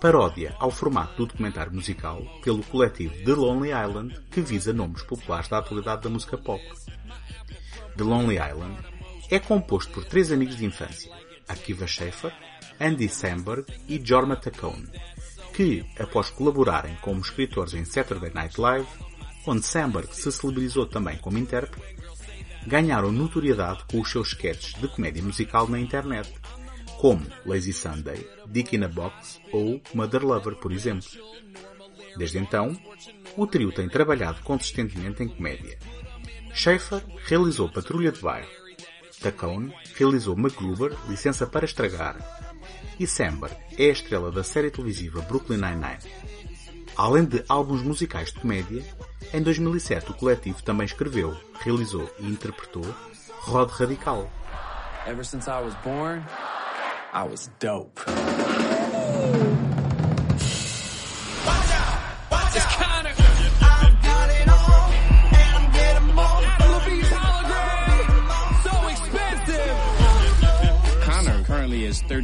paródia 0.00 0.54
ao 0.58 0.70
formato 0.70 1.16
do 1.16 1.26
documentário 1.26 1.72
musical 1.72 2.22
pelo 2.42 2.62
coletivo 2.64 3.14
The 3.24 3.32
Lonely 3.32 3.70
Island, 3.70 4.18
que 4.30 4.40
visa 4.40 4.72
nomes 4.72 5.02
populares 5.02 5.48
da 5.48 5.58
atualidade 5.58 6.02
da 6.02 6.10
música 6.10 6.38
pop. 6.38 6.62
The 7.96 8.04
Lonely 8.04 8.36
Island 8.36 8.78
é 9.30 9.38
composto 9.38 9.92
por 9.92 10.04
três 10.04 10.32
amigos 10.32 10.56
de 10.56 10.64
infância, 10.64 11.12
Akiva 11.46 11.86
Schaffer, 11.86 12.32
Andy 12.80 13.08
Samberg 13.08 13.66
e 13.86 14.00
Jorma 14.02 14.36
Taccone, 14.36 14.88
que, 15.52 15.84
após 15.98 16.30
colaborarem 16.30 16.96
como 17.02 17.20
escritores 17.20 17.74
em 17.74 17.84
Saturday 17.84 18.32
Night 18.32 18.58
Live, 18.58 18.88
onde 19.46 19.66
Samberg 19.66 20.08
se 20.14 20.32
celebrizou 20.32 20.86
também 20.86 21.18
como 21.18 21.36
intérprete, 21.36 21.94
ganharam 22.66 23.12
notoriedade 23.12 23.84
com 23.90 24.00
os 24.00 24.10
seus 24.10 24.28
sketches 24.28 24.80
de 24.80 24.88
comédia 24.88 25.22
musical 25.22 25.68
na 25.68 25.78
internet, 25.78 26.32
como 26.98 27.26
Lazy 27.44 27.72
Sunday, 27.72 28.26
Dick 28.46 28.74
in 28.74 28.84
a 28.84 28.88
Box 28.88 29.40
ou 29.52 29.80
Mother 29.94 30.24
Lover, 30.24 30.54
por 30.56 30.72
exemplo. 30.72 31.08
Desde 32.16 32.38
então, 32.38 32.74
o 33.36 33.46
trio 33.46 33.72
tem 33.72 33.88
trabalhado 33.88 34.42
consistentemente 34.42 35.22
em 35.22 35.28
comédia. 35.28 35.78
Schaefer 36.52 37.02
realizou 37.26 37.70
Patrulha 37.70 38.10
de 38.10 38.20
Bairro, 38.20 38.48
Tacone 39.20 39.72
realizou 39.96 40.36
MacGruber, 40.36 40.96
Licença 41.08 41.46
para 41.46 41.66
Estragar, 41.66 42.16
e 43.00 43.06
Samberg 43.06 43.56
é 43.78 43.86
a 43.86 43.92
estrela 43.92 44.30
da 44.30 44.44
série 44.44 44.70
televisiva 44.70 45.22
Brooklyn 45.22 45.56
Nine-Nine. 45.56 45.98
Além 46.94 47.24
de 47.24 47.42
álbuns 47.48 47.82
musicais 47.82 48.30
de 48.30 48.38
comédia, 48.38 48.84
em 49.32 49.42
2007 49.42 50.10
o 50.10 50.14
coletivo 50.14 50.62
também 50.62 50.84
escreveu, 50.84 51.34
realizou 51.60 52.08
e 52.18 52.26
interpretou 52.26 52.84
Rod 53.40 53.70
Radical. 53.70 54.30
Ever 55.06 55.24
since 55.24 55.48
I 55.48 55.62
was 55.62 55.74
born, 55.82 56.22
I 57.14 57.26
was 57.26 57.50
dope. 57.58 58.02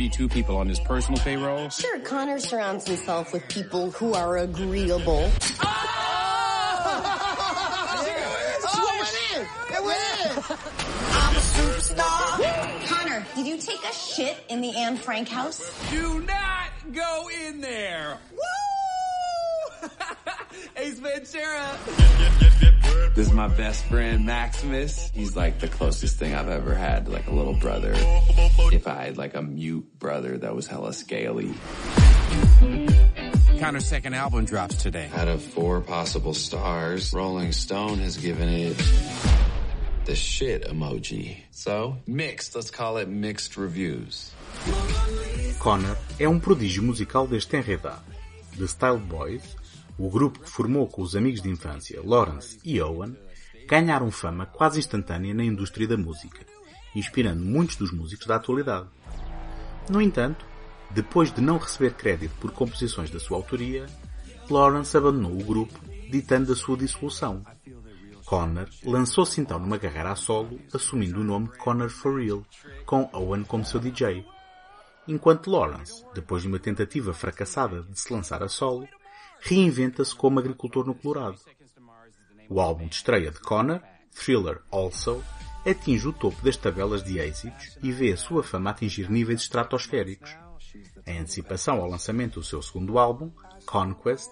32 0.07 0.29
people 0.29 0.57
on 0.57 0.69
his 0.69 0.79
personal 0.79 1.19
payroll. 1.21 1.69
Sure, 1.69 1.99
Connor 1.99 2.39
surrounds 2.39 2.87
himself 2.87 3.33
with 3.33 3.49
people 3.49 3.91
who 3.91 4.15
are 4.15 4.37
agreeable. 4.37 5.33
Oh! 5.61 6.03
It 8.69 8.83
went 9.03 9.17
in! 9.35 9.43
It 9.75 9.83
went 9.85 9.99
in! 10.21 10.31
I'm 11.11 11.35
a 11.35 11.41
superstar. 11.41 12.87
Connor, 12.87 13.27
did 13.35 13.47
you 13.49 13.59
take 13.59 13.83
a 13.83 13.93
shit 13.93 14.37
in 14.49 14.61
the 14.61 14.77
Anne 14.77 14.97
Frank 14.97 15.29
house? 15.29 15.73
Do 15.91 16.21
not 16.21 16.71
go 16.93 17.29
in 17.45 17.61
there. 17.61 18.19
Woo! 18.31 19.89
Ace 20.77 21.01
Ventura. 21.01 21.79
This 23.15 23.29
is 23.29 23.33
my 23.33 23.49
best 23.49 23.85
friend 23.85 24.27
Maximus. 24.27 25.11
He's 25.15 25.37
like 25.37 25.59
the 25.59 25.69
closest 25.69 26.19
thing 26.19 26.35
I've 26.35 26.49
ever 26.49 26.75
had 26.75 27.07
to 27.07 27.13
like 27.13 27.27
a 27.27 27.33
little 27.33 27.55
brother. 27.55 27.93
If 27.95 28.87
I 28.87 29.05
had 29.05 29.17
like 29.17 29.35
a 29.35 29.43
mute 29.43 29.99
brother 29.99 30.37
that 30.39 30.55
was 30.55 30.67
hella 30.67 30.93
scaly. 30.93 31.55
Connor's 33.59 33.87
second 33.87 34.15
album 34.15 34.45
drops 34.45 34.77
today. 34.77 35.11
Out 35.15 35.29
of 35.29 35.43
four 35.43 35.81
possible 35.81 36.35
stars, 36.35 37.13
Rolling 37.13 37.53
Stone 37.53 38.01
has 38.01 38.19
given 38.19 38.49
it 38.49 38.77
the 40.05 40.15
shit 40.15 40.65
emoji. 40.65 41.39
So, 41.51 41.97
mixed. 42.07 42.55
Let's 42.55 42.71
call 42.71 42.99
it 42.99 43.09
mixed 43.09 43.57
reviews. 43.57 44.33
Connor 45.59 45.97
é 46.19 46.29
um 46.29 46.39
prodígio 46.39 46.83
musical 46.83 47.27
desde 47.27 47.49
tenra 47.49 47.73
idade. 47.73 48.05
The 48.57 48.69
Style 48.69 48.99
Boys, 48.99 49.43
o 49.99 50.11
grupo 50.11 50.41
que 50.41 50.51
formou 50.51 50.87
com 50.87 51.03
os 51.03 51.17
amigos 51.17 51.41
de 51.41 51.49
infância 51.49 52.01
Lawrence 52.05 52.59
e 52.65 52.81
Owen, 52.81 53.17
ganharam 53.67 54.11
fama 54.11 54.47
quase 54.47 54.79
instantânea 54.79 55.35
na 55.35 55.45
indústria 55.45 55.89
da 55.89 55.97
música, 55.97 56.47
inspirando 56.95 57.45
muitos 57.45 57.77
dos 57.77 57.91
músicos 57.91 58.27
da 58.27 58.37
atualidade. 58.37 58.89
No 59.89 60.01
entanto, 60.01 60.45
depois 60.91 61.33
de 61.33 61.41
não 61.41 61.59
receber 61.59 61.95
crédito 61.95 62.35
por 62.41 62.53
composições 62.53 63.11
da 63.11 63.19
sua 63.19 63.37
autoria, 63.37 63.87
Lawrence 64.49 64.97
abandonou 64.97 65.33
o 65.33 65.45
grupo, 65.45 65.79
ditando 66.11 66.53
a 66.53 66.57
sua 66.57 66.77
dissolução. 66.77 67.43
Connor 68.25 68.69
lançou-se 68.85 69.41
então 69.41 69.59
numa 69.59 69.79
carreira 69.79 70.11
a 70.11 70.17
solo, 70.17 70.61
assumindo 70.75 71.21
o 71.21 71.25
nome 71.25 71.49
Connor 71.59 71.89
For 71.89 72.21
Real, 72.21 72.45
com 72.85 73.09
Owen 73.13 73.45
como 73.45 73.65
seu 73.65 73.79
DJ. 73.79 74.25
Enquanto 75.07 75.51
Lawrence, 75.51 76.05
depois 76.13 76.43
de 76.43 76.49
uma 76.49 76.59
tentativa 76.59 77.15
fracassada 77.15 77.83
de 77.83 77.99
se 77.99 78.13
lançar 78.13 78.43
a 78.43 78.49
solo, 78.49 78.89
reinventa-se 79.41 80.15
como 80.15 80.39
agricultor 80.39 80.87
no 80.87 80.95
Colorado. 80.95 81.39
O 82.49 82.61
álbum 82.61 82.87
de 82.87 82.95
estreia 82.95 83.31
de 83.31 83.41
Connor, 83.41 83.81
Thriller 84.13 84.63
Also, 84.71 85.23
atinge 85.65 86.09
o 86.09 86.13
topo 86.13 86.43
das 86.43 86.57
tabelas 86.57 87.03
de 87.03 87.19
êxitos 87.19 87.77
e 87.83 87.91
vê 87.91 88.13
a 88.13 88.17
sua 88.17 88.43
fama 88.43 88.71
atingir 88.71 89.11
níveis 89.11 89.43
estratosféricos. 89.43 90.37
Em 91.07 91.19
antecipação 91.19 91.81
ao 91.81 91.89
lançamento 91.89 92.41
do 92.41 92.47
seu 92.47 92.63
segundo 92.63 92.99
álbum, 92.99 93.31
Conquest, 93.65 94.31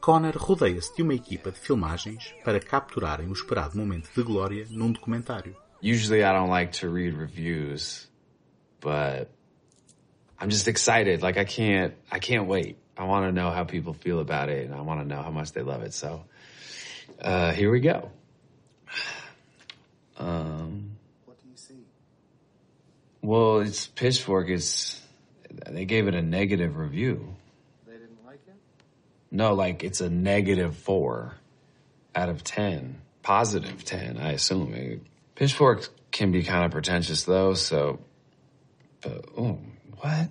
Connor 0.00 0.36
rodeia-se 0.36 0.94
de 0.94 1.02
uma 1.02 1.14
equipa 1.14 1.50
de 1.50 1.58
filmagens 1.58 2.34
para 2.44 2.60
capturarem 2.60 3.28
o 3.28 3.32
esperado 3.32 3.76
momento 3.76 4.08
de 4.14 4.22
glória 4.22 4.66
num 4.70 4.92
documentário. 4.92 5.56
Usually 5.82 6.22
I 6.22 6.32
don't 6.32 6.50
like 6.50 6.78
to 6.80 6.90
read 6.90 7.16
reviews, 7.16 8.10
but 8.80 9.28
I'm 10.40 10.50
just 10.50 10.68
excited. 10.68 11.22
Like 11.22 11.38
I 11.38 11.44
can't, 11.44 11.94
I 12.10 12.18
can't 12.18 12.46
wait. 12.46 12.78
I 12.98 13.04
want 13.04 13.26
to 13.26 13.32
know 13.32 13.50
how 13.50 13.64
people 13.64 13.92
feel 13.92 14.20
about 14.20 14.48
it 14.48 14.64
and 14.66 14.74
I 14.74 14.80
want 14.80 15.00
to 15.00 15.06
know 15.06 15.22
how 15.22 15.30
much 15.30 15.52
they 15.52 15.62
love 15.62 15.82
it. 15.82 15.92
So, 15.92 16.24
uh, 17.20 17.52
here 17.52 17.70
we 17.70 17.80
go. 17.80 18.10
Um, 20.18 20.96
What 21.26 21.36
do 21.42 21.48
you 21.50 21.56
see? 21.56 21.74
well, 23.22 23.60
it's 23.60 23.86
Pitchfork. 23.86 24.48
It's, 24.48 25.00
they 25.50 25.84
gave 25.84 26.08
it 26.08 26.14
a 26.14 26.22
negative 26.22 26.76
review. 26.76 27.34
They 27.86 27.92
didn't 27.94 28.24
like 28.24 28.40
it? 28.46 28.54
No, 29.30 29.54
like 29.54 29.84
it's 29.84 30.00
a 30.00 30.08
negative 30.08 30.76
four 30.76 31.34
out 32.14 32.28
of 32.30 32.42
10. 32.44 33.00
Positive 33.22 33.84
10, 33.84 34.16
I 34.18 34.32
assume. 34.32 34.74
It- 34.74 35.02
Pitchfork 35.34 35.86
can 36.10 36.32
be 36.32 36.42
kind 36.44 36.64
of 36.64 36.70
pretentious 36.70 37.24
though, 37.24 37.52
so, 37.52 37.98
but, 39.02 39.26
oh, 39.36 39.58
what? 40.00 40.30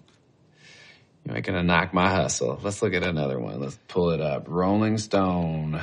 You're 1.26 1.42
gonna 1.42 1.64
knock 1.64 1.94
my 1.94 2.10
hustle. 2.10 2.60
Let's 2.62 2.82
look 2.82 2.94
at 2.94 3.04
another 3.04 3.40
one. 3.40 3.60
Let's 3.60 3.80
pull 3.88 4.12
it 4.12 4.22
up. 4.22 4.46
Rolling 4.48 5.00
Stone. 5.00 5.82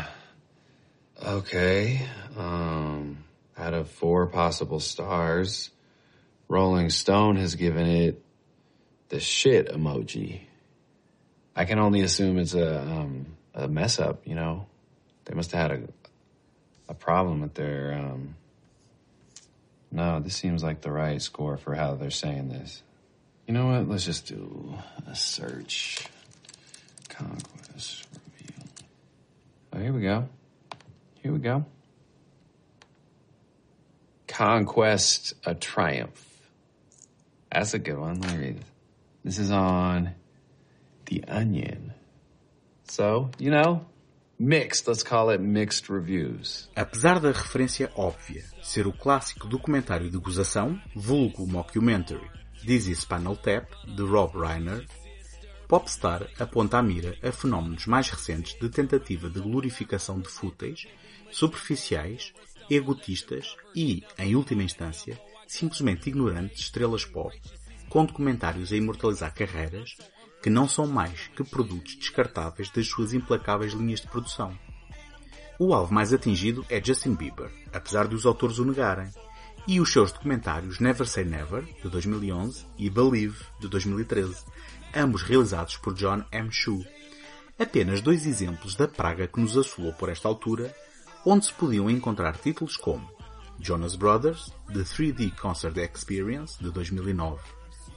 Okay. 1.22 2.00
Um, 2.36 3.24
out 3.56 3.74
of 3.74 3.90
four 3.90 4.26
possible 4.28 4.78
stars, 4.78 5.70
Rolling 6.48 6.90
Stone 6.90 7.36
has 7.36 7.56
given 7.56 7.86
it 7.86 8.22
the 9.08 9.18
shit 9.18 9.68
emoji. 9.68 10.42
I 11.56 11.64
can 11.64 11.78
only 11.78 12.02
assume 12.02 12.38
it's 12.38 12.54
a 12.54 12.80
um, 12.80 13.26
a 13.52 13.66
mess 13.66 13.98
up. 13.98 14.26
You 14.26 14.36
know, 14.36 14.66
they 15.24 15.34
must 15.34 15.50
have 15.52 15.70
had 15.70 15.80
a 15.80 15.88
a 16.88 16.94
problem 16.94 17.40
with 17.40 17.54
their. 17.54 17.94
Um, 17.94 18.36
no, 19.90 20.20
this 20.20 20.36
seems 20.36 20.62
like 20.62 20.80
the 20.80 20.90
right 20.90 21.20
score 21.20 21.56
for 21.56 21.74
how 21.74 21.94
they're 21.96 22.10
saying 22.10 22.48
this. 22.48 22.82
You 23.52 23.58
know 23.58 23.66
what? 23.66 23.86
Let's 23.86 24.06
just 24.06 24.28
do 24.28 24.78
a 25.06 25.14
search. 25.14 26.06
Conquest 27.10 28.06
review. 28.14 28.64
Oh, 29.70 29.78
here 29.78 29.92
we 29.92 30.00
go. 30.00 30.26
Here 31.22 31.30
we 31.30 31.38
go. 31.38 31.66
Conquest 34.26 35.34
a 35.44 35.54
triumph. 35.54 36.26
That's 37.52 37.74
a 37.74 37.78
good 37.78 37.98
one. 37.98 38.22
Let 38.22 38.32
me 38.32 38.38
read 38.38 38.56
this. 38.56 38.66
This 39.22 39.38
is 39.38 39.50
on 39.50 40.14
The 41.04 41.22
Onion. 41.28 41.92
So, 42.84 43.32
you 43.38 43.50
know, 43.50 43.84
mixed. 44.38 44.88
Let's 44.88 45.02
call 45.02 45.28
it 45.28 45.42
mixed 45.42 45.90
reviews. 45.90 46.70
Apesar 46.74 47.20
da 47.20 47.32
referência 47.32 47.92
óbvia 47.94 48.44
ser 48.62 48.86
o 48.86 48.94
clássico 48.94 49.46
documentário 49.46 50.08
de 50.08 50.16
gozação, 50.16 50.80
vulgo 50.96 51.46
mockumentary, 51.46 52.30
Dizzy 52.64 52.94
Spinal 52.94 53.36
Tap, 53.36 53.68
de 53.86 54.02
Rob 54.02 54.38
Reiner, 54.38 54.86
Popstar 55.66 56.28
aponta 56.38 56.78
a 56.78 56.82
mira 56.82 57.16
a 57.22 57.32
fenómenos 57.32 57.86
mais 57.86 58.08
recentes 58.08 58.56
de 58.60 58.68
tentativa 58.68 59.28
de 59.28 59.40
glorificação 59.40 60.20
de 60.20 60.28
fúteis, 60.28 60.86
superficiais, 61.30 62.32
egotistas 62.70 63.56
e, 63.74 64.04
em 64.18 64.36
última 64.36 64.62
instância, 64.62 65.18
simplesmente 65.46 66.08
ignorantes 66.08 66.60
estrelas 66.60 67.04
pop, 67.04 67.34
com 67.88 68.04
documentários 68.04 68.72
a 68.72 68.76
imortalizar 68.76 69.34
carreiras 69.34 69.96
que 70.42 70.50
não 70.50 70.68
são 70.68 70.86
mais 70.86 71.28
que 71.28 71.42
produtos 71.42 71.96
descartáveis 71.96 72.70
das 72.70 72.86
suas 72.86 73.12
implacáveis 73.12 73.72
linhas 73.72 74.00
de 74.00 74.08
produção. 74.08 74.56
O 75.58 75.72
alvo 75.72 75.92
mais 75.92 76.12
atingido 76.12 76.64
é 76.68 76.84
Justin 76.84 77.14
Bieber, 77.14 77.50
apesar 77.72 78.08
de 78.08 78.14
os 78.14 78.26
autores 78.26 78.58
o 78.58 78.64
negarem, 78.64 79.10
e 79.66 79.80
os 79.80 79.92
seus 79.92 80.10
documentários 80.12 80.80
Never 80.80 81.06
Say 81.06 81.24
Never, 81.24 81.62
de 81.62 81.88
2011, 81.88 82.66
e 82.76 82.90
Believe, 82.90 83.44
de 83.60 83.68
2013, 83.68 84.44
ambos 84.94 85.22
realizados 85.22 85.76
por 85.76 85.94
John 85.94 86.24
M. 86.32 86.50
Chu. 86.50 86.84
Apenas 87.58 88.00
dois 88.00 88.26
exemplos 88.26 88.74
da 88.74 88.88
praga 88.88 89.28
que 89.28 89.40
nos 89.40 89.56
assolou 89.56 89.92
por 89.92 90.08
esta 90.08 90.26
altura, 90.26 90.74
onde 91.24 91.46
se 91.46 91.52
podiam 91.52 91.88
encontrar 91.88 92.36
títulos 92.36 92.76
como 92.76 93.08
Jonas 93.60 93.94
Brothers, 93.94 94.52
The 94.72 94.80
3D 94.80 95.36
Concert 95.36 95.76
Experience, 95.78 96.62
de 96.62 96.70
2009, 96.70 97.40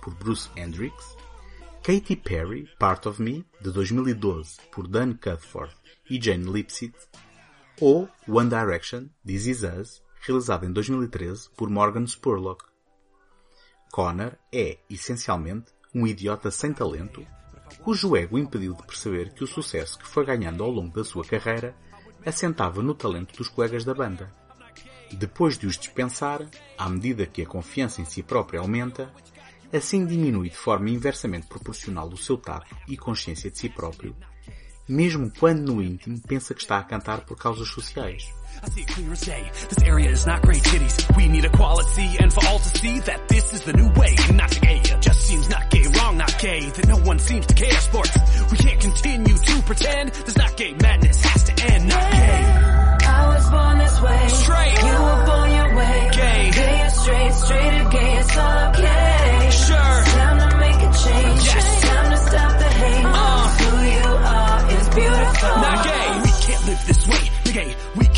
por 0.01 0.13
Bruce 0.13 0.49
Hendricks, 0.55 1.15
Katy 1.81 2.15
Perry, 2.15 2.69
Part 2.77 3.07
of 3.07 3.19
Me, 3.19 3.43
de 3.61 3.71
2012, 3.71 4.57
por 4.71 4.87
Dan 4.87 5.13
Cuthford 5.13 5.73
e 6.09 6.21
Jane 6.21 6.51
Lipsit, 6.51 6.95
ou 7.81 8.07
One 8.27 8.49
Direction, 8.49 9.09
This 9.25 9.47
Is 9.47 9.63
Us, 9.63 10.04
realizado 10.25 10.65
em 10.65 10.71
2013 10.71 11.49
por 11.55 11.69
Morgan 11.69 12.05
Spurlock. 12.05 12.65
Connor 13.91 14.33
é, 14.51 14.79
essencialmente, 14.89 15.67
um 15.93 16.05
idiota 16.07 16.51
sem 16.51 16.73
talento, 16.73 17.25
cujo 17.83 18.15
ego 18.15 18.37
impediu 18.37 18.73
de 18.73 18.83
perceber 18.83 19.33
que 19.33 19.43
o 19.43 19.47
sucesso 19.47 19.97
que 19.97 20.07
foi 20.07 20.25
ganhando 20.25 20.63
ao 20.63 20.71
longo 20.71 20.93
da 20.93 21.03
sua 21.03 21.23
carreira 21.23 21.75
assentava 22.25 22.81
no 22.81 22.95
talento 22.95 23.37
dos 23.37 23.47
colegas 23.47 23.85
da 23.85 23.93
banda. 23.93 24.33
Depois 25.13 25.57
de 25.57 25.67
os 25.67 25.77
dispensar, 25.77 26.45
à 26.77 26.89
medida 26.89 27.25
que 27.25 27.43
a 27.43 27.47
confiança 27.47 28.01
em 28.01 28.05
si 28.05 28.23
própria 28.23 28.59
aumenta, 28.59 29.13
assim 29.71 30.05
diminui 30.05 30.49
de 30.49 30.57
forma 30.57 30.89
inversamente 30.89 31.47
proporcional 31.47 32.07
o 32.09 32.17
seu 32.17 32.37
tato 32.37 32.75
e 32.87 32.97
consciência 32.97 33.51
de 33.51 33.57
si 33.57 33.69
próprio, 33.69 34.15
mesmo 34.87 35.31
quando 35.39 35.73
no 35.73 35.81
íntimo 35.81 36.19
pensa 36.27 36.53
que 36.53 36.61
está 36.61 36.77
a 36.77 36.83
cantar 36.83 37.21
por 37.21 37.37
causas 37.37 37.67
sociais. 37.67 38.29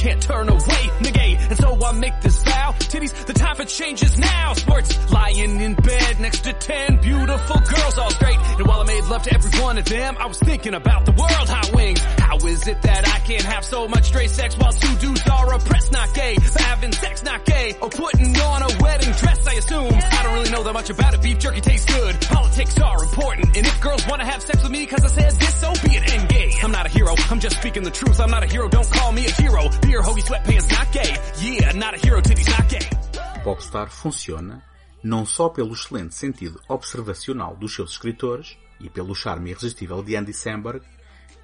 Can't 0.08 0.22
turn 0.22 0.48
away. 0.48 0.84
Nigga, 1.04 1.38
and 1.50 1.58
so 1.58 1.86
I 1.86 1.92
make 1.92 2.22
this 2.22 2.42
vow. 2.44 2.72
Titties, 2.80 3.14
the 3.26 3.34
time 3.68 3.78
for 3.78 3.84
change 3.84 4.04
is 4.04 4.18
now. 4.18 4.54
Sports, 4.54 5.12
lying 5.12 5.62
in 5.62 5.74
bed 5.76 6.20
next 6.20 6.44
to 6.44 6.54
ten 6.54 6.98
beautiful 6.98 7.60
girls 7.60 7.98
all 7.98 8.12
straight. 8.12 8.38
And 8.58 8.68
while 8.68 8.82
I 8.82 8.86
made 8.86 9.04
love 9.06 9.24
to 9.24 9.34
every 9.34 9.62
one 9.62 9.78
of 9.78 9.86
them, 9.86 10.16
I 10.20 10.26
was 10.28 10.40
thinking 10.40 10.74
about 10.74 11.06
the 11.06 11.12
world 11.12 11.50
hot 11.50 11.72
wings. 11.74 12.00
How 12.00 12.38
is 12.38 12.68
it 12.68 12.82
that 12.82 13.08
I 13.08 13.20
can't 13.20 13.44
have 13.44 13.66
so 13.66 13.88
much 13.88 14.06
straight 14.06 14.30
sex 14.30 14.58
while 14.58 14.72
two 14.72 14.96
dudes 14.98 15.22
are 15.28 15.54
oppressed? 15.54 15.92
Not 15.92 16.14
gay. 16.14 16.36
For 16.36 16.62
having 16.62 16.92
sex, 16.92 17.24
not 17.24 17.46
gay. 17.46 17.76
Or 17.82 17.90
putting 17.90 18.36
on 18.38 18.62
a 18.64 18.84
wedding 18.84 19.12
dress, 19.14 19.48
I 19.48 19.54
assume. 19.54 19.94
I 19.94 20.24
don't 20.24 20.34
really 20.34 20.52
know 20.52 20.64
that 20.64 20.74
much 20.74 20.90
about 20.90 21.14
it. 21.14 21.22
Beef 21.22 21.40
jerky 21.40 21.62
tastes 21.62 21.92
good. 21.94 22.20
Politics 22.22 22.80
are 22.80 23.04
important. 23.04 23.58
And 23.58 23.66
if 23.66 23.82
girls 23.82 24.06
want 24.08 24.22
to 24.22 24.28
have 24.28 24.42
sex 24.42 24.64
with 24.64 24.72
me 24.72 24.86
because 24.86 25.04
I 25.04 25.08
said 25.08 25.32
this, 25.34 25.56
so 25.56 25.72
be 25.88 25.96
it. 25.96 26.14
And 26.14 26.30
gay. 26.30 26.52
I'm 26.64 26.72
not 26.72 26.86
a 26.86 26.90
hero. 26.90 27.16
I'm 27.30 27.40
just 27.40 27.58
speaking 27.58 27.84
the 27.84 27.92
truth. 27.92 28.20
I'm 28.20 28.30
not 28.30 28.44
a 28.44 28.48
hero. 28.48 28.68
Don't 28.70 28.90
call 28.92 29.12
me 29.12 29.26
a 29.26 29.32
hero. 29.32 29.70
Beer, 29.82 30.02
hoagie, 30.02 30.24
sweatpants, 30.24 30.70
not 30.72 30.92
gay. 30.92 31.16
Yeah, 31.42 31.72
not 31.74 31.96
a 31.96 31.98
hero. 31.98 32.22
Titties, 32.22 32.50
not 32.50 32.70
gay. 32.70 33.07
Popstar 33.48 33.90
funciona 33.90 34.62
não 35.02 35.26
só 35.26 35.48
pelo 35.48 35.74
excelente 35.74 36.14
sentido 36.14 36.60
observacional 36.68 37.56
dos 37.56 37.74
seus 37.74 37.92
escritores 37.92 38.58
e 38.78 38.90
pelo 38.90 39.16
charme 39.16 39.52
irresistível 39.52 40.04
de 40.04 40.18
Andy 40.18 40.34
Samberg, 40.34 40.86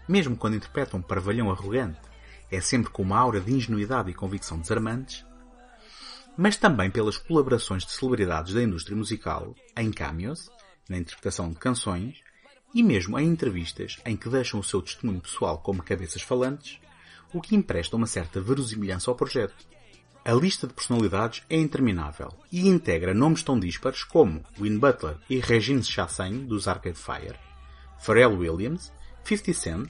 mesmo 0.06 0.36
quando 0.36 0.58
interpreta 0.58 0.98
um 0.98 1.02
parvalhão 1.02 1.50
arrogante, 1.50 2.02
é 2.52 2.60
sempre 2.60 2.92
com 2.92 3.04
uma 3.04 3.18
aura 3.18 3.40
de 3.40 3.54
ingenuidade 3.54 4.12
e 4.12 4.14
convicção 4.14 4.60
desarmantes, 4.60 5.26
mas 6.36 6.58
também 6.58 6.92
pelas 6.92 7.18
colaborações 7.18 7.86
de 7.86 7.94
celebridades 7.94 8.54
da 8.54 8.62
indústria 8.62 8.98
musical 8.98 9.56
em 9.78 9.90
cameos, 9.90 10.52
na 10.90 10.98
interpretação 10.98 11.50
de 11.50 11.56
canções 11.56 12.22
e 12.76 12.84
mesmo 12.84 13.18
em 13.18 13.30
entrevistas 13.30 14.02
em 14.06 14.18
que 14.18 14.28
deixam 14.28 14.60
o 14.60 14.64
seu 14.64 14.82
testemunho 14.82 15.22
pessoal 15.22 15.58
como 15.60 15.82
cabeças 15.82 16.22
falantes, 16.22 16.82
o 17.34 17.40
que 17.40 17.56
empresta 17.56 17.96
uma 17.96 18.08
certa 18.08 18.42
verosimilhança 18.42 19.10
ao 19.10 19.16
projeto. 19.16 19.56
A 20.26 20.32
lista 20.32 20.66
de 20.66 20.74
personalidades 20.74 21.44
é 21.50 21.58
interminável 21.58 22.30
e 22.50 22.66
integra 22.66 23.14
nomes 23.14 23.44
tão 23.44 23.60
dispares 23.60 24.06
como 24.06 24.42
Win 24.58 24.80
Butler 24.80 25.18
e 25.30 25.38
Regine 25.40 25.84
Chassagne 25.84 26.46
dos 26.46 26.66
Arcade 26.66 26.98
Fire, 26.98 27.36
Pharrell 28.00 28.38
Williams, 28.38 28.94
50 29.26 29.54
Cent, 29.54 29.90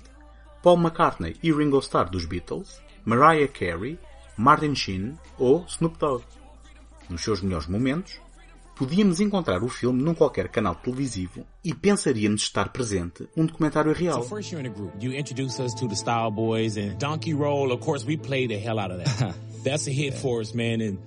Paul 0.63 0.77
McCartney 0.77 1.35
e 1.43 1.51
Ringo 1.51 1.77
Starr 1.77 2.09
dos 2.09 2.25
Beatles, 2.25 2.81
Mariah 3.05 3.47
Carey, 3.47 3.99
Martin 4.35 4.73
Sheen 4.73 5.19
ou 5.37 5.65
Snoop 5.67 5.99
Dogg. 5.99 6.23
Nos 7.11 7.21
seus 7.21 7.43
melhores 7.43 7.67
momentos, 7.67 8.19
podíamos 8.75 9.19
encontrar 9.19 9.61
o 9.61 9.69
filme 9.69 10.01
num 10.01 10.15
qualquer 10.15 10.47
canal 10.47 10.73
televisivo 10.73 11.45
e 11.63 11.75
pensaríamos 11.75 12.41
estar 12.41 12.69
presente 12.69 13.29
um 13.37 13.45
documentário 13.45 13.93
real. 13.93 14.23
So 14.23 14.29
first 14.35 14.51
you're 14.51 14.67
in 14.67 14.71
a 14.71 14.75
group. 14.75 14.93
You 14.99 15.13
introduce 15.13 15.61
us 15.61 15.75
to 15.75 15.87
the 15.87 15.95
Style 15.95 16.31
Boys 16.31 16.75
and 16.75 16.97
Donkey 16.97 17.35
Roll. 17.35 17.71
Of 17.71 17.81
course, 17.81 18.03
we 18.03 18.17
played 18.17 18.49
the 18.49 18.57
hell 18.57 18.79
out 18.79 18.91
of 18.91 18.97
that. 19.03 19.35
That's 19.63 19.87
a 19.87 19.91
hit 19.91 20.13
for 20.13 20.41
us, 20.41 20.53
man. 20.53 20.81
And 20.81 20.99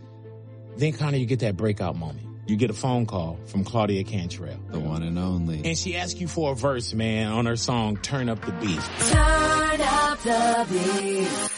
then 0.77 0.93
kind 0.93 1.15
of 1.15 1.21
you 1.21 1.27
get 1.27 1.41
that 1.41 1.57
breakout 1.57 1.97
moment. 1.97 2.27
You 2.47 2.57
get 2.57 2.71
a 2.71 2.75
phone 2.75 3.07
call 3.07 3.39
from 3.47 3.65
Claudia 3.65 4.05
Cantrell. 4.05 4.59
The 4.71 4.79
one 4.79 5.03
and 5.03 5.19
only. 5.19 5.63
And 5.65 5.77
she 5.77 5.97
asks 5.97 6.21
you 6.21 6.29
for 6.29 6.53
a 6.53 6.55
verse, 6.55 6.95
man, 6.95 7.33
on 7.33 7.47
her 7.47 7.57
song 7.57 7.97
Turn 7.97 8.29
Up 8.29 8.45
the 8.45 8.53
Beat. 8.53 8.81
Turn 9.11 9.81
up 9.81 10.21
the 10.21 10.67
beat. 10.71 11.56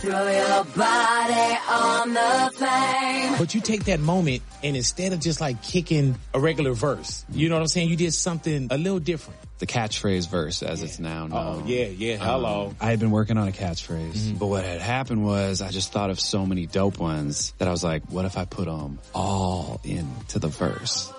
Throw 0.00 0.30
your 0.30 0.64
body 0.64 1.58
on 1.68 2.14
the 2.14 2.50
flame. 2.54 3.34
But 3.36 3.54
you 3.54 3.60
take 3.60 3.84
that 3.84 4.00
moment 4.00 4.40
and 4.62 4.74
instead 4.74 5.12
of 5.12 5.20
just 5.20 5.42
like 5.42 5.62
kicking 5.62 6.16
a 6.32 6.40
regular 6.40 6.72
verse, 6.72 7.24
you 7.30 7.50
know 7.50 7.56
what 7.56 7.60
I'm 7.60 7.68
saying? 7.68 7.90
You 7.90 7.96
did 7.96 8.14
something 8.14 8.68
a 8.70 8.78
little 8.78 8.98
different. 8.98 9.38
The 9.58 9.66
catchphrase 9.66 10.30
verse, 10.30 10.62
as 10.62 10.82
it's 10.82 10.98
now 10.98 11.26
known. 11.26 11.62
Oh, 11.62 11.66
yeah, 11.66 11.84
yeah, 11.84 12.16
hello. 12.16 12.68
Um, 12.68 12.76
I 12.80 12.86
had 12.86 12.98
been 12.98 13.10
working 13.10 13.36
on 13.36 13.46
a 13.48 13.52
catchphrase, 13.52 14.38
but 14.38 14.46
what 14.46 14.64
had 14.64 14.80
happened 14.80 15.22
was 15.22 15.60
I 15.60 15.68
just 15.68 15.92
thought 15.92 16.08
of 16.08 16.18
so 16.18 16.46
many 16.46 16.64
dope 16.64 16.98
ones 16.98 17.52
that 17.58 17.68
I 17.68 17.70
was 17.70 17.84
like, 17.84 18.02
what 18.10 18.24
if 18.24 18.38
I 18.38 18.46
put 18.46 18.64
them 18.64 18.98
all 19.14 19.82
into 19.84 20.38
the 20.38 20.48
verse? 20.48 21.12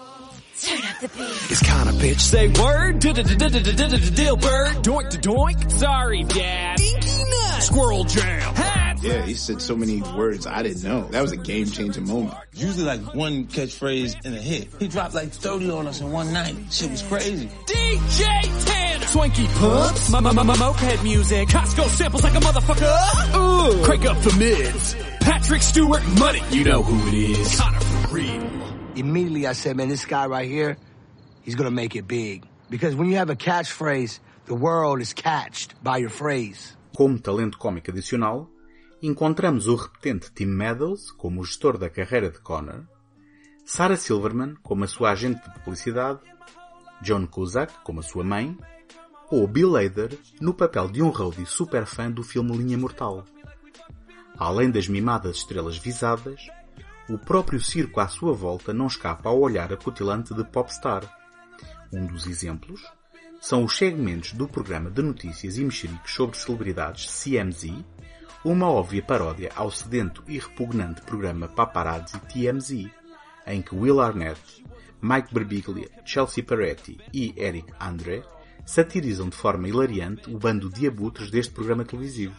It's 0.63 1.61
kinda 1.61 1.91
bitch. 1.93 2.19
Say 2.19 2.47
word. 2.49 2.99
Dill 2.99 3.13
bird. 4.37 4.75
Doink 4.83 5.09
to 5.09 5.17
doink. 5.17 5.71
Sorry, 5.71 6.23
dad. 6.23 6.79
Inky 6.79 7.23
nut. 7.23 7.63
Squirrel 7.63 8.03
jam. 8.03 8.55
Hat. 8.55 8.99
Yeah, 9.01 9.23
he 9.25 9.33
said 9.33 9.61
so 9.61 9.75
many 9.75 10.01
words 10.01 10.45
I 10.45 10.61
didn't 10.61 10.83
know. 10.83 11.07
That 11.09 11.21
was 11.21 11.31
a 11.31 11.37
game 11.37 11.65
changing 11.65 12.07
moment. 12.07 12.35
Usually 12.53 12.85
like 12.85 13.15
one 13.15 13.45
catchphrase 13.45 14.23
in 14.25 14.35
a 14.35 14.37
hit. 14.41 14.67
He 14.77 14.87
dropped 14.87 15.15
like 15.15 15.31
30 15.31 15.71
on 15.71 15.87
us 15.87 16.01
in 16.01 16.11
one 16.11 16.31
night. 16.31 16.55
Shit 16.69 16.91
was 16.91 17.01
crazy. 17.01 17.49
DJ 17.65 18.65
Tanner. 18.65 19.05
Swanky 19.07 19.47
pumps. 19.47 20.11
My, 20.11 20.19
my, 20.19 20.31
my, 20.31 20.43
my 20.43 20.57
moped 20.57 21.03
music. 21.03 21.49
Costco 21.49 21.87
samples 21.89 22.23
like 22.23 22.35
a 22.35 22.39
motherfucker. 22.39 23.35
Ooh. 23.35 23.83
Crank 23.83 24.05
up 24.05 24.21
the 24.21 24.35
mids. 24.37 24.95
Patrick 25.21 25.63
Stewart 25.63 26.03
money. 26.19 26.41
You 26.51 26.63
know 26.63 26.83
who 26.83 27.07
it 27.07 27.39
is. 27.39 27.59
Connor 27.59 27.79
for 27.79 28.15
real. 28.15 28.60
Immediately 28.95 29.47
I 29.47 29.53
said, 29.53 29.77
man, 29.77 29.87
this 29.87 30.05
guy 30.05 30.25
right 30.25 30.49
here, 30.49 30.77
he's 31.43 31.55
gonna 31.55 31.71
make 31.71 31.95
it 31.95 32.07
big. 32.07 32.45
Because 32.69 32.93
when 32.95 33.09
you 33.09 33.17
have 33.17 33.29
a 33.29 33.35
catchphrase, 33.35 34.19
the 34.45 34.55
world 34.55 35.01
is 35.01 35.13
catched 35.13 35.81
by 35.81 35.97
your 35.97 36.09
phrase. 36.09 36.75
Como 36.95 37.17
talento 37.19 37.57
cómico 37.57 37.89
adicional, 37.89 38.49
encontramos 39.01 39.67
o 39.67 39.75
repetente 39.75 40.31
Tim 40.33 40.47
Meadows 40.47 41.09
como 41.11 41.41
o 41.41 41.45
gestor 41.45 41.77
da 41.77 41.89
carreira 41.89 42.29
de 42.29 42.39
Connor, 42.39 42.85
Sarah 43.65 43.95
Silverman 43.95 44.55
como 44.61 44.83
a 44.83 44.87
sua 44.87 45.11
agente 45.11 45.41
de 45.49 45.59
publicidade, 45.61 46.19
John 47.01 47.25
Cusack 47.27 47.73
como 47.83 48.01
a 48.01 48.03
sua 48.03 48.25
mãe, 48.25 48.57
ou 49.31 49.47
Bill 49.47 49.77
Hader 49.77 50.19
no 50.41 50.53
papel 50.53 50.89
de 50.89 51.01
um 51.01 51.09
roadie 51.09 51.45
super 51.45 51.85
fã 51.85 52.11
do 52.11 52.23
filme 52.23 52.57
Linha 52.57 52.77
Mortal. 52.77 53.23
Além 54.37 54.69
das 54.69 54.89
mimadas 54.89 55.37
estrelas 55.37 55.77
visadas, 55.77 56.41
o 57.11 57.17
próprio 57.17 57.59
circo 57.59 57.99
à 57.99 58.07
sua 58.07 58.31
volta 58.31 58.73
não 58.73 58.87
escapa 58.87 59.27
ao 59.27 59.37
olhar 59.37 59.73
acutilante 59.73 60.33
de 60.33 60.45
Popstar. 60.45 61.03
Um 61.91 62.05
dos 62.05 62.25
exemplos 62.25 62.81
são 63.41 63.65
os 63.65 63.75
segmentos 63.75 64.31
do 64.31 64.47
programa 64.47 64.89
de 64.89 65.01
notícias 65.01 65.57
e 65.57 65.63
mexericos 65.65 66.13
sobre 66.13 66.37
celebridades 66.37 67.21
CMZ, 67.21 67.83
uma 68.45 68.69
óbvia 68.69 69.03
paródia 69.03 69.51
ao 69.57 69.69
sedento 69.69 70.23
e 70.25 70.39
repugnante 70.39 71.01
programa 71.01 71.49
Paparazzi 71.49 72.17
TMZ, 72.17 72.89
em 73.45 73.61
que 73.61 73.75
Will 73.75 73.99
Arnett, 73.99 74.63
Mike 75.01 75.33
Birbiglia, 75.33 75.89
Chelsea 76.05 76.41
Peretti 76.41 76.97
e 77.13 77.33
Eric 77.35 77.73
Andre 77.77 78.23
satirizam 78.65 79.27
de 79.27 79.35
forma 79.35 79.67
hilariante 79.67 80.33
o 80.33 80.39
bando 80.39 80.69
de 80.69 80.87
abutres 80.87 81.29
deste 81.29 81.51
programa 81.51 81.83
televisivo. 81.83 82.35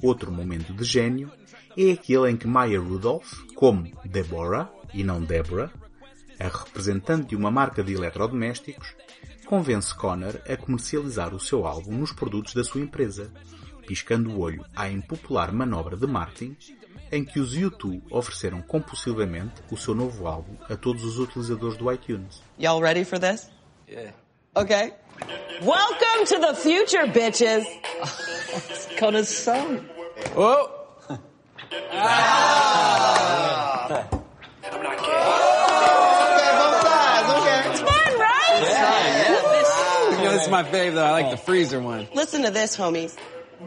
Outro 0.00 0.30
momento 0.30 0.72
de 0.72 0.84
gênio 0.84 1.32
é 1.76 1.92
aquele 1.92 2.30
em 2.30 2.36
que 2.36 2.46
Maya 2.46 2.80
Rudolph, 2.80 3.32
como 3.54 3.90
Deborah 4.04 4.70
e 4.94 5.04
não 5.04 5.20
Deborah, 5.20 5.70
A 6.38 6.48
representante 6.48 7.28
de 7.28 7.36
uma 7.36 7.50
marca 7.50 7.82
de 7.82 7.94
eletrodomésticos 7.94 8.94
convence 9.46 9.94
Connor 9.94 10.40
a 10.48 10.56
comercializar 10.56 11.34
o 11.34 11.40
seu 11.40 11.66
álbum 11.66 11.92
nos 11.92 12.12
produtos 12.12 12.52
da 12.52 12.64
sua 12.64 12.80
empresa, 12.80 13.32
piscando 13.86 14.30
o 14.30 14.40
olho 14.40 14.64
à 14.74 14.90
impopular 14.90 15.52
manobra 15.52 15.96
de 15.96 16.06
Martin, 16.06 16.56
em 17.12 17.24
que 17.24 17.38
os 17.38 17.54
U2 17.54 18.02
ofereceram 18.10 18.60
compulsivamente 18.60 19.62
o 19.70 19.76
seu 19.76 19.94
novo 19.94 20.26
álbum 20.26 20.56
a 20.68 20.76
todos 20.76 21.04
os 21.04 21.18
utilizadores 21.18 21.78
do 21.78 21.90
iTunes. 21.90 22.42
Y'all 22.58 22.82
ready 22.82 23.04
for 23.04 23.18
this? 23.18 23.48
Yeah. 23.88 24.12
Okay. 24.56 24.92
Welcome 25.62 26.26
to 26.26 26.40
the 26.40 26.54
future, 26.54 27.06
bitches. 27.06 27.64
Connor's 28.98 29.28
son. 29.28 29.88
Oh. 30.36 30.75
Ah! 31.72 32.86
It's 37.68 37.80
fun, 37.80 38.18
right? 38.18 38.58
You 40.18 40.24
know, 40.24 40.32
this 40.32 40.42
is 40.44 40.48
my 40.50 40.62
fave 40.62 40.94
though. 40.94 41.04
I 41.04 41.10
like 41.10 41.30
the 41.30 41.36
freezer 41.36 41.80
one. 41.80 42.08
Listen 42.14 42.42
to 42.42 42.50
this, 42.50 42.76
homies. 42.76 43.16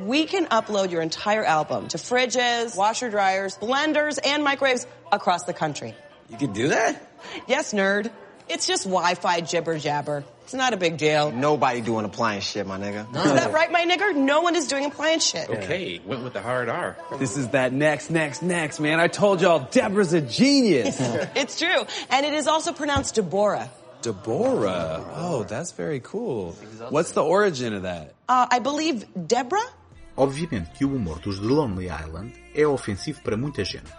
We 0.05 0.25
can 0.25 0.45
upload 0.45 0.91
your 0.91 1.01
entire 1.01 1.43
album 1.43 1.87
to 1.89 1.97
fridges, 1.97 2.77
washer 2.77 3.09
dryers, 3.09 3.57
blenders, 3.57 4.19
and 4.23 4.43
microwaves 4.43 4.85
across 5.11 5.43
the 5.45 5.53
country. 5.53 5.95
You 6.29 6.37
could 6.37 6.53
do 6.53 6.67
that? 6.69 7.01
Yes, 7.47 7.73
nerd. 7.73 8.11
It's 8.47 8.67
just 8.67 8.83
Wi-Fi 8.83 9.41
jibber 9.41 9.79
jabber. 9.79 10.23
It's 10.49 10.55
not 10.55 10.73
a 10.73 10.77
big 10.77 10.97
deal. 10.97 11.31
Nobody 11.31 11.79
doing 11.79 12.05
appliance 12.05 12.43
shit, 12.43 12.65
my 12.65 12.79
nigga. 12.79 13.05
Is 13.15 13.33
that 13.33 13.53
right, 13.53 13.71
my 13.71 13.85
nigger? 13.85 14.15
No 14.15 14.41
one 14.41 14.55
is 14.55 14.65
doing 14.65 14.83
appliance 14.83 15.23
shit. 15.23 15.47
Okay, 15.47 16.01
went 16.03 16.23
with 16.23 16.33
the 16.33 16.41
hard 16.41 16.69
R. 16.69 16.97
This 17.19 17.37
is 17.37 17.49
that 17.49 17.71
next, 17.71 18.09
next, 18.09 18.41
next, 18.41 18.79
man. 18.79 18.99
I 18.99 19.09
told 19.09 19.41
y'all 19.41 19.59
Deborah's 19.69 20.13
a 20.13 20.21
genius. 20.21 20.99
It's 21.35 21.59
true. 21.59 21.85
And 22.09 22.25
it 22.25 22.33
is 22.33 22.47
also 22.47 22.73
pronounced 22.73 23.13
Deborah. 23.13 23.69
Deborah. 24.01 25.05
Oh, 25.17 25.43
that's 25.43 25.71
very 25.71 25.99
cool. 25.99 26.53
What's 26.89 27.11
the 27.11 27.23
origin 27.23 27.75
of 27.75 27.83
that? 27.83 28.15
Uh, 28.27 28.47
I 28.49 28.57
believe 28.57 29.05
Deborah? 29.27 29.69
Obviamente 30.17 30.71
que 30.71 30.83
o 30.83 30.95
humor 30.95 31.19
dos 31.19 31.37
The 31.39 31.45
Lonely 31.45 31.89
Island 31.91 32.33
é 32.55 32.65
ofensivo 32.65 33.21
para 33.21 33.37
muita 33.37 33.63
gente. 33.63 33.93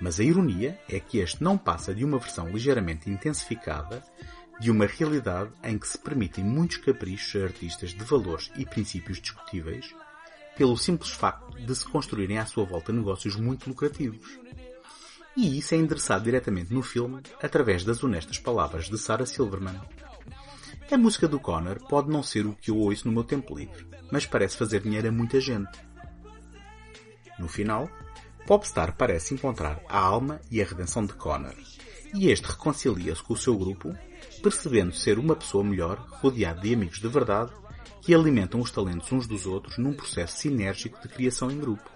Mas 0.00 0.18
a 0.18 0.24
ironia 0.24 0.80
é 0.90 0.98
que 0.98 1.18
este 1.18 1.44
não 1.44 1.56
passa 1.56 1.94
de 1.94 2.04
uma 2.04 2.18
versão 2.18 2.48
ligeiramente 2.48 3.08
intensificada 3.08 4.02
de 4.60 4.70
uma 4.70 4.86
realidade 4.86 5.50
em 5.64 5.78
que 5.78 5.88
se 5.88 5.98
permitem 5.98 6.44
muitos 6.44 6.76
caprichos 6.76 7.40
a 7.40 7.44
artistas 7.46 7.90
de 7.90 8.04
valores 8.04 8.50
e 8.56 8.66
princípios 8.66 9.20
discutíveis 9.20 9.94
pelo 10.56 10.76
simples 10.76 11.10
facto 11.10 11.58
de 11.58 11.74
se 11.74 11.86
construírem 11.86 12.38
à 12.38 12.44
sua 12.44 12.66
volta 12.66 12.92
negócios 12.92 13.36
muito 13.36 13.68
lucrativos. 13.68 14.38
E 15.34 15.58
isso 15.58 15.74
é 15.74 15.78
endereçado 15.78 16.24
diretamente 16.24 16.74
no 16.74 16.82
filme 16.82 17.22
através 17.42 17.84
das 17.84 18.04
honestas 18.04 18.38
palavras 18.38 18.90
de 18.90 18.98
Sarah 18.98 19.24
Silverman. 19.24 19.80
A 20.92 20.98
música 20.98 21.26
do 21.26 21.40
Connor 21.40 21.78
pode 21.88 22.10
não 22.10 22.22
ser 22.22 22.44
o 22.46 22.52
que 22.52 22.70
eu 22.70 22.76
ouço 22.76 23.06
no 23.06 23.14
meu 23.14 23.24
tempo 23.24 23.56
livre, 23.56 23.86
mas 24.12 24.26
parece 24.26 24.58
fazer 24.58 24.82
dinheiro 24.82 25.08
a 25.08 25.12
muita 25.12 25.40
gente. 25.40 25.70
No 27.38 27.48
final, 27.48 27.88
Popstar 28.46 28.94
parece 28.96 29.32
encontrar 29.32 29.80
a 29.88 29.98
alma 29.98 30.40
e 30.50 30.60
a 30.60 30.64
redenção 30.66 31.06
de 31.06 31.14
Connor, 31.14 31.54
e 32.12 32.28
este 32.28 32.48
reconcilia-se 32.48 33.22
com 33.22 33.32
o 33.32 33.36
seu 33.36 33.56
grupo, 33.56 33.96
percebendo 34.40 34.94
ser 34.94 35.18
uma 35.18 35.36
pessoa 35.36 35.62
melhor, 35.62 36.04
rodeado 36.20 36.62
de 36.62 36.74
amigos 36.74 36.98
de 36.98 37.08
verdade, 37.08 37.52
que 38.00 38.14
alimentam 38.14 38.60
os 38.60 38.70
talentos 38.70 39.12
uns 39.12 39.26
dos 39.26 39.46
outros 39.46 39.78
num 39.78 39.92
processo 39.92 40.38
sinérgico 40.38 41.00
de 41.00 41.08
criação 41.08 41.50
em 41.50 41.58
grupo. 41.58 41.90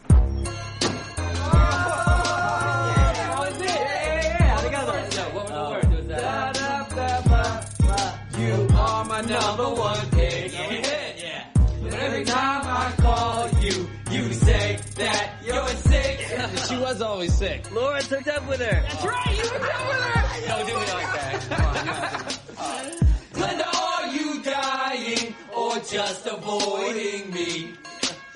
Sick. 15.84 16.20
she 16.68 16.76
was 16.76 17.00
always 17.02 17.36
sick. 17.36 17.70
Laura 17.72 18.02
hooked 18.02 18.28
up 18.28 18.48
with 18.48 18.60
her. 18.60 18.82
That's 18.82 19.04
right, 19.04 19.36
you 19.36 19.42
hooked 19.42 19.74
up 19.74 19.88
with 19.88 20.00
her. 20.00 20.48
Don't 20.48 20.66
do 20.66 20.74
me 20.74 20.80
like 20.80 21.12
that. 21.14 22.40
Glenda, 23.34 23.66
are 23.74 24.06
you 24.14 24.42
dying 24.42 25.34
or 25.56 25.78
just 25.80 26.26
avoiding 26.26 27.32
me? 27.32 27.74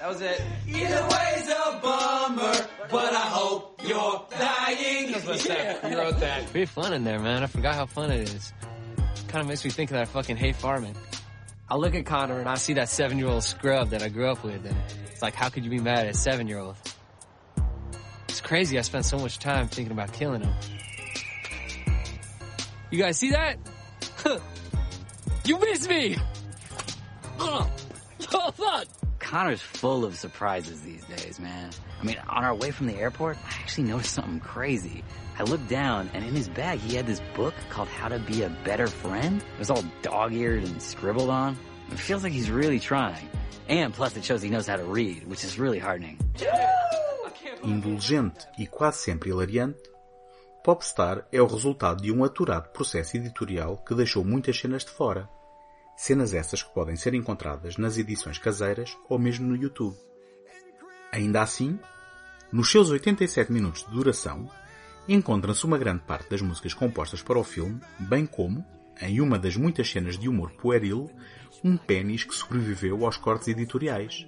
That 0.00 0.08
was 0.08 0.20
it. 0.20 0.42
Either 0.68 1.08
way's 1.10 1.48
a 1.48 1.80
bummer, 1.82 2.66
but 2.90 3.12
I 3.12 3.26
hope 3.26 3.80
you're 3.84 4.26
dying. 4.30 5.08
You 5.08 5.98
wrote 5.98 6.20
that. 6.20 6.46
Pretty 6.50 6.66
fun 6.66 6.92
in 6.92 7.04
there, 7.04 7.18
man. 7.18 7.42
I 7.42 7.46
forgot 7.46 7.74
how 7.74 7.86
fun 7.86 8.12
it 8.12 8.28
is. 8.28 8.52
Kind 9.26 9.42
of 9.42 9.48
makes 9.48 9.64
me 9.64 9.70
think 9.70 9.90
of 9.90 9.96
that 9.96 10.08
fucking 10.08 10.36
hate 10.36 10.56
farming. 10.56 10.94
I 11.68 11.76
look 11.76 11.94
at 11.94 12.06
Connor 12.06 12.38
and 12.38 12.48
I 12.48 12.54
see 12.54 12.74
that 12.74 12.88
seven-year-old 12.88 13.42
scrub 13.44 13.90
that 13.90 14.02
I 14.02 14.08
grew 14.08 14.30
up 14.30 14.42
with, 14.42 14.64
and 14.64 14.76
it's 15.10 15.20
like, 15.20 15.34
how 15.34 15.48
could 15.50 15.64
you 15.64 15.70
be 15.70 15.80
mad 15.80 16.06
at 16.06 16.14
a 16.14 16.18
seven-year-old? 16.18 16.76
It's 18.38 18.46
crazy. 18.46 18.78
I 18.78 18.82
spent 18.82 19.04
so 19.04 19.18
much 19.18 19.40
time 19.40 19.66
thinking 19.66 19.90
about 19.90 20.12
killing 20.12 20.42
him. 20.42 20.54
You 22.88 22.98
guys 23.00 23.18
see 23.18 23.32
that? 23.32 23.58
you 25.44 25.58
missed 25.58 25.88
me. 25.88 26.16
Oh, 28.30 28.50
fuck. 28.50 28.86
Connor's 29.18 29.62
full 29.62 30.04
of 30.04 30.16
surprises 30.16 30.82
these 30.82 31.02
days, 31.04 31.40
man. 31.40 31.70
I 32.00 32.04
mean, 32.04 32.18
on 32.28 32.44
our 32.44 32.54
way 32.54 32.72
from 32.72 32.86
the 32.88 32.94
airport, 32.96 33.38
I 33.38 33.60
actually 33.60 33.84
noticed 33.84 34.14
something 34.14 34.40
crazy. 34.40 35.02
I 35.38 35.44
looked 35.44 35.68
down, 35.68 36.10
and 36.12 36.24
in 36.24 36.34
his 36.34 36.48
bag, 36.48 36.78
he 36.80 36.94
had 36.94 37.06
this 37.06 37.22
book 37.34 37.54
called 37.70 37.88
How 37.88 38.08
to 38.08 38.18
Be 38.18 38.42
a 38.42 38.50
Better 38.50 38.86
Friend. 38.86 39.40
It 39.40 39.58
was 39.58 39.70
all 39.70 39.82
dog-eared 40.02 40.64
and 40.64 40.82
scribbled 40.82 41.30
on. 41.30 41.56
It 41.90 41.98
feels 41.98 42.22
like 42.22 42.32
he's 42.32 42.50
really 42.50 42.78
trying. 42.78 43.28
And 43.68 43.92
plus, 43.92 44.16
it 44.16 44.24
shows 44.24 44.42
he 44.42 44.50
knows 44.50 44.68
how 44.68 44.76
to 44.76 44.84
read, 44.84 45.26
which 45.26 45.44
is 45.44 45.58
really 45.58 45.78
heartening. 45.78 46.18
Indulgente 47.64 48.46
e 48.58 48.66
quase 48.66 48.98
sempre 48.98 49.30
hilariante, 49.30 49.88
Popstar 50.62 51.26
é 51.32 51.40
o 51.40 51.46
resultado 51.46 52.02
de 52.02 52.12
um 52.12 52.22
aturado 52.22 52.68
processo 52.70 53.16
editorial 53.16 53.78
que 53.78 53.94
deixou 53.94 54.24
muitas 54.24 54.58
cenas 54.58 54.84
de 54.84 54.90
fora. 54.90 55.28
Cenas 55.96 56.34
essas 56.34 56.62
que 56.62 56.72
podem 56.74 56.94
ser 56.94 57.14
encontradas 57.14 57.76
nas 57.76 57.96
edições 57.96 58.38
caseiras 58.38 58.96
ou 59.08 59.18
mesmo 59.18 59.46
no 59.46 59.56
YouTube. 59.56 59.96
Ainda 61.10 61.42
assim, 61.42 61.78
nos 62.52 62.70
seus 62.70 62.90
87 62.90 63.50
minutos 63.50 63.84
de 63.86 63.92
duração, 63.92 64.48
encontra-se 65.08 65.64
uma 65.64 65.78
grande 65.78 66.02
parte 66.02 66.28
das 66.28 66.42
músicas 66.42 66.74
compostas 66.74 67.22
para 67.22 67.38
o 67.38 67.44
filme, 67.44 67.80
bem 67.98 68.26
como, 68.26 68.64
em 69.00 69.20
uma 69.20 69.38
das 69.38 69.56
muitas 69.56 69.90
cenas 69.90 70.18
de 70.18 70.28
humor 70.28 70.50
pueril, 70.52 71.10
um 71.62 71.76
pênis 71.76 72.24
que 72.24 72.34
sobreviveu 72.34 73.04
aos 73.04 73.16
cortes 73.16 73.48
editoriais. 73.48 74.26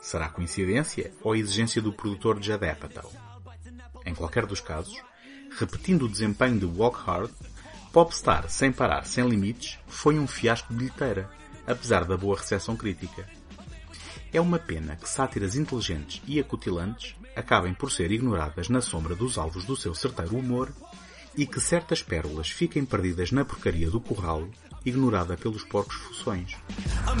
Será 0.00 0.28
coincidência 0.28 1.12
ou 1.22 1.34
exigência 1.34 1.80
do 1.80 1.92
produtor 1.92 2.42
Judd 2.42 2.64
Apatow? 2.66 3.10
Em 4.04 4.14
qualquer 4.14 4.46
dos 4.46 4.60
casos, 4.60 5.00
repetindo 5.58 6.04
o 6.04 6.08
desempenho 6.08 6.58
de 6.58 6.66
Walk 6.66 6.98
Hard, 7.06 7.30
Popstar 7.92 8.48
Sem 8.50 8.72
Parar 8.72 9.06
Sem 9.06 9.26
Limites 9.28 9.78
foi 9.86 10.18
um 10.18 10.26
fiasco 10.26 10.72
de 10.72 10.78
bilheteira, 10.78 11.30
apesar 11.66 12.04
da 12.04 12.16
boa 12.16 12.36
recepção 12.36 12.76
crítica. 12.76 13.26
É 14.32 14.40
uma 14.40 14.58
pena 14.58 14.96
que 14.96 15.08
sátiras 15.08 15.54
inteligentes 15.54 16.20
e 16.26 16.40
acutilantes 16.40 17.14
acabem 17.36 17.72
por 17.72 17.90
ser 17.90 18.10
ignoradas 18.10 18.68
na 18.68 18.80
sombra 18.80 19.14
dos 19.14 19.38
alvos 19.38 19.64
do 19.64 19.76
seu 19.76 19.94
certeiro 19.94 20.36
humor 20.36 20.72
e 21.36 21.46
que 21.46 21.60
certas 21.60 22.02
pérolas 22.02 22.48
fiquem 22.50 22.84
perdidas 22.84 23.30
na 23.32 23.44
porcaria 23.44 23.90
do 23.90 24.00
curralo, 24.00 24.50
ignorada 24.84 25.36
pelos 25.36 25.64
porcos 25.64 25.96
fuções. 25.96 26.56
A 27.06 27.14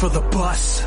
for 0.00 0.08
the 0.08 0.24
bus. 0.32 0.80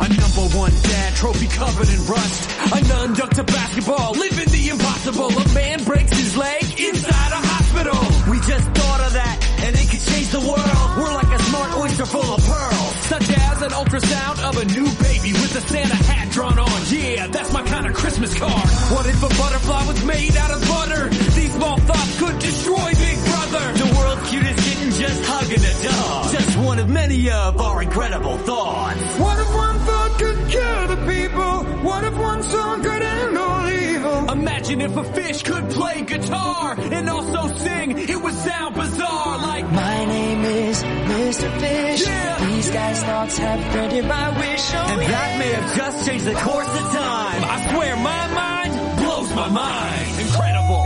A 0.00 0.08
number 0.08 0.44
one 0.56 0.72
dad, 0.72 1.14
trophy 1.16 1.48
covered 1.48 1.88
in 1.92 2.00
rust. 2.08 2.48
A 2.72 2.80
nun 2.88 3.12
duck 3.12 3.30
to 3.36 3.44
basketball, 3.44 4.12
living 4.12 4.48
the 4.48 4.70
impossible. 4.70 5.28
A 5.28 5.44
man 5.52 5.84
breaks 5.84 6.16
his 6.16 6.34
leg 6.34 6.64
inside 6.80 7.32
a 7.36 7.40
hospital. 7.44 8.00
We 8.32 8.40
just 8.48 8.64
thought 8.72 9.00
of 9.04 9.12
that, 9.12 9.36
and 9.68 9.76
it 9.76 9.86
could 9.92 10.00
change 10.00 10.32
the 10.32 10.40
world. 10.40 10.88
We're 10.96 11.12
like 11.12 11.28
a 11.28 11.40
smart 11.44 11.76
oyster 11.76 12.06
full 12.06 12.24
of 12.24 12.40
pearls. 12.40 12.94
Such 13.12 13.28
as 13.28 13.60
an 13.60 13.72
ultrasound 13.76 14.40
of 14.40 14.56
a 14.56 14.64
new 14.64 14.88
baby 14.96 15.36
with 15.36 15.52
a 15.52 15.60
Santa 15.68 16.00
hat 16.08 16.32
drawn 16.32 16.58
on. 16.58 16.80
Yeah, 16.88 17.26
that's 17.26 17.52
my 17.52 17.62
kind 17.68 17.84
of 17.86 17.92
Christmas 17.92 18.32
card. 18.32 18.68
What 18.96 19.04
if 19.04 19.20
a 19.20 19.28
butterfly 19.28 19.84
was 19.92 20.02
made 20.04 20.34
out 20.36 20.52
of 20.56 20.60
butter? 20.64 21.08
These 21.36 21.52
small 21.52 21.76
thoughts 21.84 22.18
could 22.18 22.38
destroy 22.38 22.88
Big 22.96 23.18
Brother. 23.28 23.64
The 23.76 23.88
world's 23.92 24.24
cutest 24.30 24.58
kitten 24.64 24.90
just 24.96 25.20
hugging 25.28 25.60
a 25.60 25.74
dog 25.84 26.27
any 26.72 26.82
of 26.82 26.88
many 26.88 27.30
of 27.30 27.60
our 27.60 27.82
incredible 27.82 28.36
thoughts. 28.38 29.00
What 29.18 29.38
if 29.38 29.54
one 29.54 29.78
thought 29.80 30.18
could 30.18 30.50
cure 30.50 30.86
the 30.86 30.96
people? 31.12 31.64
What 31.82 32.04
if 32.04 32.16
one 32.18 32.42
song 32.42 32.82
could 32.82 33.02
end 33.02 33.38
all 33.38 33.68
evil? 33.68 34.30
Imagine 34.32 34.80
if 34.82 34.96
a 34.96 35.04
fish 35.04 35.42
could 35.42 35.70
play 35.70 36.02
guitar 36.02 36.76
and 36.78 37.08
also 37.08 37.48
sing. 37.56 37.98
It 37.98 38.20
would 38.22 38.34
sound 38.34 38.74
bizarre 38.74 39.38
like 39.38 39.70
My 39.72 40.04
name 40.04 40.44
is 40.44 40.82
Mr. 40.82 41.60
Fish. 41.60 42.06
Yeah. 42.06 42.46
These 42.46 42.70
guys' 42.70 43.02
thoughts 43.02 43.38
have 43.38 43.72
granted 43.72 44.04
my 44.04 44.28
wish. 44.38 44.70
Oh, 44.74 44.86
And 44.92 45.00
that 45.00 45.38
may 45.38 45.52
have 45.52 45.76
just 45.76 46.06
changed 46.06 46.24
the 46.26 46.34
course 46.34 46.68
of 46.68 46.84
time. 46.92 47.44
I 47.44 47.70
swear 47.72 47.96
my 47.96 48.26
mind 48.34 48.96
blows 48.98 49.34
my 49.34 49.48
mind. 49.48 50.20
Incredible. 50.20 50.84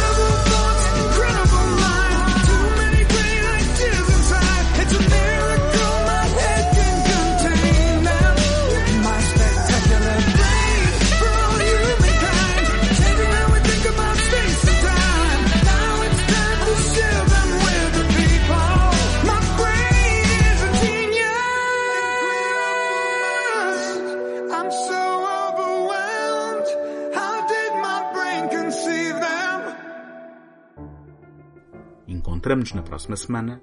Encontramos-nos 32.45 32.75
na 32.75 32.83
próxima 32.83 33.15
semana. 33.15 33.59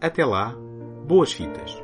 Até 0.00 0.24
lá, 0.24 0.54
boas 1.06 1.30
fitas! 1.30 1.83